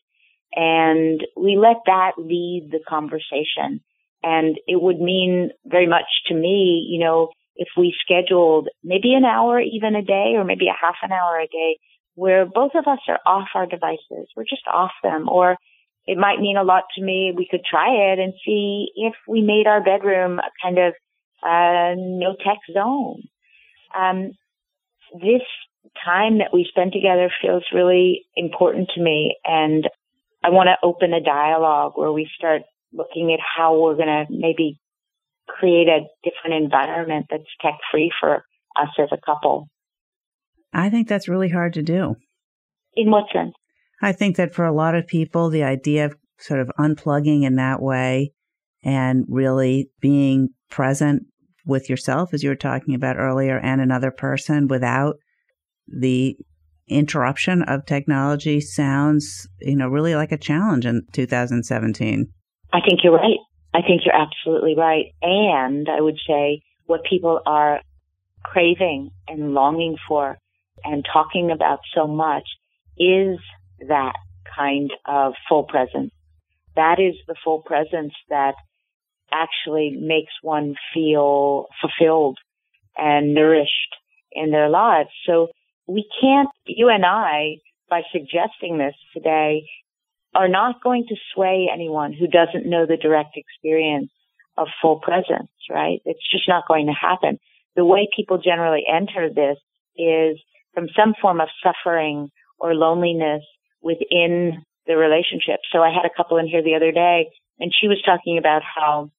And 0.56 1.22
we 1.36 1.58
let 1.58 1.78
that 1.86 2.12
lead 2.18 2.70
the 2.72 2.80
conversation. 2.88 3.82
And 4.24 4.58
it 4.68 4.82
would 4.82 5.00
mean 5.00 5.50
very 5.66 5.88
much 5.88 6.06
to 6.28 6.34
me, 6.34 6.88
you 6.90 7.04
know, 7.04 7.30
if 7.56 7.68
we 7.78 7.94
scheduled 8.04 8.70
maybe 8.84 9.14
an 9.14 9.26
hour, 9.26 9.60
even 9.60 9.96
a 9.96 10.02
day, 10.02 10.34
or 10.36 10.44
maybe 10.44 10.68
a 10.68 10.80
half 10.80 10.96
an 11.04 11.12
hour 11.12 11.40
a 11.40 11.48
day, 11.48 11.78
where 12.16 12.46
both 12.46 12.72
of 12.76 12.88
us 12.88 13.00
are 13.08 13.20
off 13.26 13.50
our 13.54 13.66
devices. 13.66 14.30
We're 14.36 14.44
just 14.44 14.66
off 14.72 14.92
them. 15.04 15.28
Or 15.30 15.58
it 16.06 16.18
might 16.18 16.40
mean 16.40 16.58
a 16.58 16.64
lot 16.64 16.84
to 16.96 17.04
me. 17.04 17.34
We 17.36 17.48
could 17.50 17.64
try 17.70 18.14
it 18.14 18.20
and 18.20 18.34
see 18.46 18.88
if 18.96 19.14
we 19.28 19.42
made 19.42 19.68
our 19.68 19.84
bedroom 19.84 20.40
a 20.40 20.50
kind 20.64 20.78
of 20.78 20.94
uh, 21.44 21.94
no 21.98 22.36
tech 22.44 22.60
zone. 22.74 23.24
Um, 23.98 24.32
this 25.14 25.42
time 26.04 26.40
that 26.40 26.54
we 26.54 26.66
spend 26.70 26.94
together 26.94 27.32
feels 27.42 27.64
really 27.74 28.26
important 28.36 28.90
to 28.96 29.02
me, 29.02 29.38
and 29.46 29.88
I 30.44 30.50
want 30.50 30.68
to 30.68 30.88
open 30.88 31.14
a 31.14 31.22
dialogue 31.22 31.94
where 31.96 32.12
we 32.12 32.30
start 32.36 32.64
looking 32.92 33.34
at 33.34 33.40
how 33.40 33.80
we're 33.80 33.96
going 33.96 34.08
to 34.08 34.26
maybe 34.30 34.80
create 35.48 35.88
a 35.88 36.02
different 36.24 36.64
environment 36.64 37.28
that's 37.30 37.44
tech 37.62 37.80
free 37.92 38.12
for 38.20 38.44
us 38.80 38.90
as 39.00 39.10
a 39.12 39.18
couple. 39.26 39.68
I 40.74 40.90
think 40.90 41.08
that's 41.08 41.28
really 41.28 41.50
hard 41.50 41.74
to 41.74 41.84
do. 41.84 42.16
In 42.96 43.12
what 43.12 43.26
sense? 43.34 43.54
I 44.02 44.12
think 44.12 44.36
that 44.38 44.54
for 44.54 44.66
a 44.66 44.74
lot 44.74 44.96
of 44.96 45.08
people, 45.08 45.50
the 45.50 45.64
idea 45.64 46.06
of 46.06 46.16
sort 46.40 46.60
of 46.60 46.72
unplugging 46.80 47.44
in 47.44 47.56
that 47.56 47.82
way 47.82 48.34
and 48.84 49.26
really 49.30 49.90
being 50.02 50.50
present 50.70 51.24
with 51.66 51.90
yourself, 51.90 52.34
as 52.34 52.44
you 52.44 52.50
were 52.50 52.56
talking 52.56 52.96
about 52.96 53.18
earlier, 53.18 53.58
and 53.58 53.82
another 53.82 54.12
person 54.12 54.68
without 54.68 55.16
the 55.88 56.38
interruption 56.88 57.64
of 57.64 57.86
technology 57.86 58.60
sounds, 58.60 59.48
you 59.62 59.76
know, 59.76 59.88
really 59.88 60.16
like 60.16 60.32
a 60.32 60.38
challenge 60.38 60.86
in 60.86 61.02
2017. 61.14 62.28
I 62.74 62.80
think 62.82 63.00
you're 63.04 63.14
right. 63.14 63.38
I 63.74 63.82
think 63.82 64.02
you're 64.06 64.16
absolutely 64.16 64.76
right. 64.78 65.06
And 65.22 65.88
I 65.90 66.02
would 66.02 66.20
say 66.28 66.62
what 66.86 67.04
people 67.10 67.40
are 67.46 67.82
craving 68.44 69.12
and 69.28 69.54
longing 69.54 69.96
for 70.08 70.38
and 70.84 71.06
talking 71.12 71.50
about 71.52 71.80
so 71.96 72.08
much 72.08 72.44
is 72.98 73.40
that 73.88 74.14
kind 74.56 74.92
of 75.06 75.34
full 75.48 75.64
presence. 75.64 76.12
That 76.76 77.00
is 77.00 77.16
the 77.28 77.36
full 77.44 77.62
presence 77.62 78.14
that 78.30 78.56
actually 79.34 79.98
makes 80.00 80.34
one 80.42 80.76
feel 80.94 81.68
fulfilled 81.82 82.38
and 82.98 83.34
nourished 83.34 83.96
in 84.32 84.52
their 84.52 84.70
lives. 84.70 85.10
So 85.26 85.48
we 85.88 86.08
can't, 86.22 86.50
you 86.66 86.90
and 86.90 87.06
I, 87.06 87.58
by 87.90 88.02
suggesting 88.12 88.78
this 88.78 88.96
today, 89.14 89.64
are 90.36 90.48
not 90.48 90.82
going 90.84 91.06
to 91.10 91.16
sway 91.34 91.70
anyone 91.72 92.14
who 92.14 92.28
doesn't 92.28 92.70
know 92.70 92.86
the 92.86 92.98
direct 92.98 93.36
experience 93.38 94.10
of 94.58 94.68
full 94.82 95.00
presence, 95.00 95.52
right? 95.70 96.00
It's 96.06 96.32
just 96.32 96.48
not 96.48 96.68
going 96.68 96.88
to 96.88 96.94
happen. 96.94 97.40
The 97.76 97.86
way 97.86 98.08
people 98.16 98.38
generally 98.38 98.84
enter 98.88 99.30
this 99.30 99.58
is 99.96 100.40
from 100.74 100.88
some 100.96 101.14
form 101.22 101.42
of 101.42 101.50
suffering 101.64 102.30
or 102.60 102.74
loneliness 102.74 103.44
within 103.82 104.64
the 104.88 104.98
relationship. 104.98 105.60
So 105.72 105.80
I 105.80 105.90
had 105.90 106.06
a 106.06 106.16
couple 106.16 106.38
in 106.38 106.48
here 106.48 106.64
the 106.64 106.76
other 106.76 106.92
day 106.92 107.30
and 107.60 107.72
she 107.74 107.88
was 107.88 108.02
talking 108.06 108.38
about 108.38 108.62
how 108.64 109.12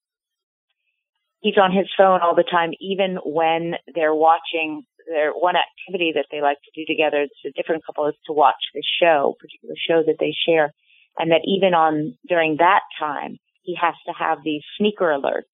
he's 1.44 1.58
on 1.58 1.70
his 1.70 1.86
phone 1.96 2.20
all 2.22 2.34
the 2.34 2.42
time, 2.42 2.72
even 2.80 3.18
when 3.22 3.74
they're 3.94 4.14
watching 4.14 4.82
their 5.06 5.30
one 5.32 5.54
activity 5.56 6.12
that 6.14 6.24
they 6.32 6.40
like 6.40 6.56
to 6.64 6.72
do 6.74 6.86
together. 6.90 7.20
It's 7.28 7.44
a 7.44 7.52
different 7.52 7.84
couple 7.84 8.08
is 8.08 8.14
to 8.26 8.32
watch 8.32 8.72
the 8.72 8.82
show, 8.82 9.36
particular 9.38 9.74
show 9.76 10.02
that 10.06 10.16
they 10.18 10.34
share. 10.48 10.72
And 11.18 11.30
that 11.30 11.42
even 11.44 11.74
on 11.74 12.16
during 12.26 12.56
that 12.58 12.80
time, 12.98 13.36
he 13.62 13.76
has 13.80 13.94
to 14.06 14.12
have 14.18 14.38
these 14.42 14.62
sneaker 14.78 15.04
alerts 15.04 15.52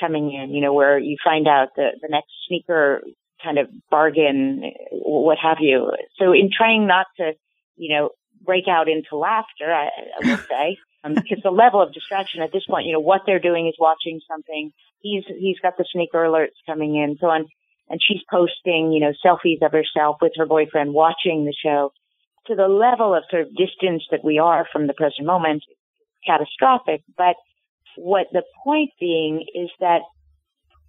coming 0.00 0.32
in, 0.32 0.54
you 0.54 0.62
know, 0.62 0.72
where 0.72 0.98
you 0.98 1.16
find 1.22 1.46
out 1.46 1.68
the, 1.76 1.90
the 2.00 2.08
next 2.08 2.32
sneaker 2.48 3.02
kind 3.44 3.58
of 3.58 3.68
bargain, 3.90 4.72
what 4.90 5.36
have 5.38 5.58
you. 5.60 5.92
So 6.18 6.32
in 6.32 6.48
trying 6.50 6.86
not 6.86 7.06
to, 7.18 7.32
you 7.76 7.94
know, 7.94 8.10
break 8.42 8.64
out 8.68 8.88
into 8.88 9.16
laughter, 9.16 9.70
I, 9.70 9.88
I 9.88 10.30
will 10.30 10.36
say, 10.48 10.78
um, 11.04 11.14
because 11.14 11.38
the 11.42 11.50
level 11.50 11.82
of 11.82 11.92
distraction 11.92 12.42
at 12.42 12.52
this 12.52 12.64
point, 12.64 12.86
you 12.86 12.94
know, 12.94 13.00
what 13.00 13.22
they're 13.26 13.38
doing 13.38 13.68
is 13.68 13.74
watching 13.78 14.20
something 14.28 14.72
he's 15.00 15.24
he's 15.38 15.58
got 15.60 15.76
the 15.76 15.84
sneaker 15.90 16.18
alerts 16.18 16.58
coming 16.66 16.96
in, 16.96 17.16
so 17.20 17.28
on, 17.28 17.46
and 17.88 18.00
she's 18.02 18.22
posting, 18.30 18.92
you 18.92 19.00
know, 19.00 19.12
selfies 19.24 19.64
of 19.64 19.72
herself 19.72 20.16
with 20.20 20.32
her 20.36 20.46
boyfriend 20.46 20.92
watching 20.94 21.44
the 21.44 21.54
show, 21.54 21.92
to 22.46 22.54
the 22.54 22.68
level 22.68 23.14
of 23.14 23.24
sort 23.30 23.42
of 23.42 23.48
distance 23.56 24.04
that 24.10 24.24
we 24.24 24.38
are 24.38 24.66
from 24.72 24.86
the 24.86 24.94
present 24.94 25.26
moment, 25.26 25.62
catastrophic. 26.26 27.02
But 27.16 27.36
what 27.96 28.26
the 28.32 28.42
point 28.64 28.90
being 29.00 29.44
is 29.54 29.70
that 29.80 30.02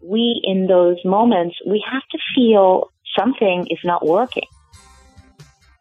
we, 0.02 0.42
in 0.44 0.68
those 0.68 0.98
moments, 1.04 1.58
we 1.66 1.84
have 1.92 2.04
to 2.12 2.18
feel 2.36 2.90
something 3.18 3.68
is 3.70 3.80
not 3.84 4.06
working. 4.06 4.48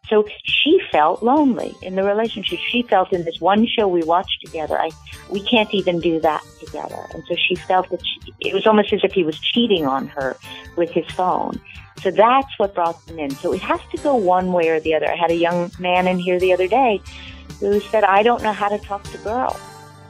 So 0.09 0.25
she 0.43 0.79
felt 0.91 1.21
lonely 1.21 1.75
in 1.81 1.95
the 1.95 2.03
relationship. 2.03 2.59
She 2.59 2.81
felt 2.81 3.11
in 3.11 3.25
this 3.25 3.41
one 3.41 3.67
show 3.67 3.87
we 3.87 4.03
watched 4.03 4.39
together, 4.45 4.79
I, 4.79 4.89
we 5.29 5.41
can't 5.41 5.73
even 5.73 5.99
do 5.99 6.19
that 6.21 6.43
together. 6.59 7.07
And 7.13 7.23
so 7.27 7.35
she 7.35 7.55
felt 7.55 7.89
that 7.89 8.01
she, 8.05 8.33
it 8.39 8.53
was 8.53 8.65
almost 8.65 8.93
as 8.93 9.01
if 9.03 9.11
he 9.11 9.23
was 9.23 9.37
cheating 9.39 9.85
on 9.85 10.07
her 10.07 10.37
with 10.75 10.91
his 10.91 11.05
phone. 11.11 11.59
So 12.01 12.11
that's 12.11 12.57
what 12.57 12.73
brought 12.73 13.05
them 13.07 13.19
in. 13.19 13.31
So 13.31 13.53
it 13.53 13.61
has 13.61 13.81
to 13.91 13.97
go 13.97 14.15
one 14.15 14.53
way 14.53 14.69
or 14.69 14.79
the 14.79 14.93
other. 14.93 15.11
I 15.11 15.15
had 15.15 15.31
a 15.31 15.35
young 15.35 15.71
man 15.79 16.07
in 16.07 16.19
here 16.19 16.39
the 16.39 16.53
other 16.53 16.67
day 16.67 17.01
who 17.59 17.79
said, 17.79 18.03
I 18.03 18.23
don't 18.23 18.43
know 18.43 18.53
how 18.53 18.69
to 18.69 18.77
talk 18.77 19.03
to 19.03 19.17
girls 19.19 19.59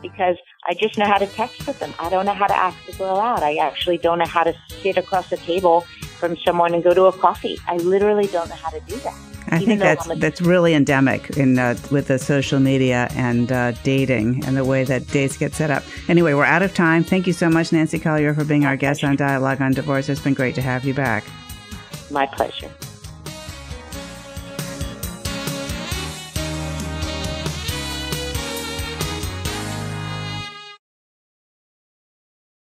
because 0.01 0.37
I 0.65 0.73
just 0.73 0.97
know 0.97 1.05
how 1.05 1.17
to 1.17 1.27
text 1.27 1.65
with 1.65 1.79
them. 1.79 1.93
I 1.97 2.09
don't 2.09 2.25
know 2.25 2.33
how 2.33 2.47
to 2.47 2.55
ask 2.55 2.77
a 2.89 2.91
girl 2.97 3.17
out. 3.17 3.41
I 3.41 3.55
actually 3.55 3.97
don't 3.97 4.19
know 4.19 4.25
how 4.25 4.43
to 4.43 4.53
sit 4.81 4.97
across 4.97 5.29
the 5.29 5.37
table 5.37 5.81
from 6.19 6.35
someone 6.37 6.73
and 6.73 6.83
go 6.83 6.93
to 6.93 7.05
a 7.05 7.11
coffee. 7.11 7.57
I 7.67 7.77
literally 7.77 8.27
don't 8.27 8.49
know 8.49 8.55
how 8.55 8.69
to 8.69 8.79
do 8.81 8.97
that. 8.97 9.26
I 9.49 9.59
think 9.59 9.79
that's 9.79 10.07
that's 10.17 10.41
really 10.41 10.73
endemic 10.73 11.37
in 11.37 11.57
uh, 11.57 11.77
with 11.91 12.07
the 12.07 12.19
social 12.19 12.59
media 12.59 13.07
and 13.11 13.51
uh, 13.51 13.71
dating 13.83 14.43
and 14.45 14.57
the 14.57 14.65
way 14.65 14.83
that 14.83 15.07
dates 15.07 15.37
get 15.37 15.53
set 15.53 15.71
up. 15.71 15.83
Anyway, 16.07 16.33
we're 16.33 16.45
out 16.45 16.63
of 16.63 16.73
time. 16.73 17.03
Thank 17.03 17.27
you 17.27 17.33
so 17.33 17.49
much, 17.49 17.71
Nancy 17.71 17.99
Collier, 17.99 18.33
for 18.33 18.43
being 18.43 18.65
our 18.65 18.75
guest 18.75 19.03
on 19.03 19.15
Dialogue 19.15 19.61
on 19.61 19.73
Divorce. 19.73 20.09
It's 20.09 20.21
been 20.21 20.33
great 20.33 20.55
to 20.55 20.61
have 20.61 20.83
you 20.83 20.93
back. 20.93 21.23
My 22.11 22.25
pleasure. 22.25 22.69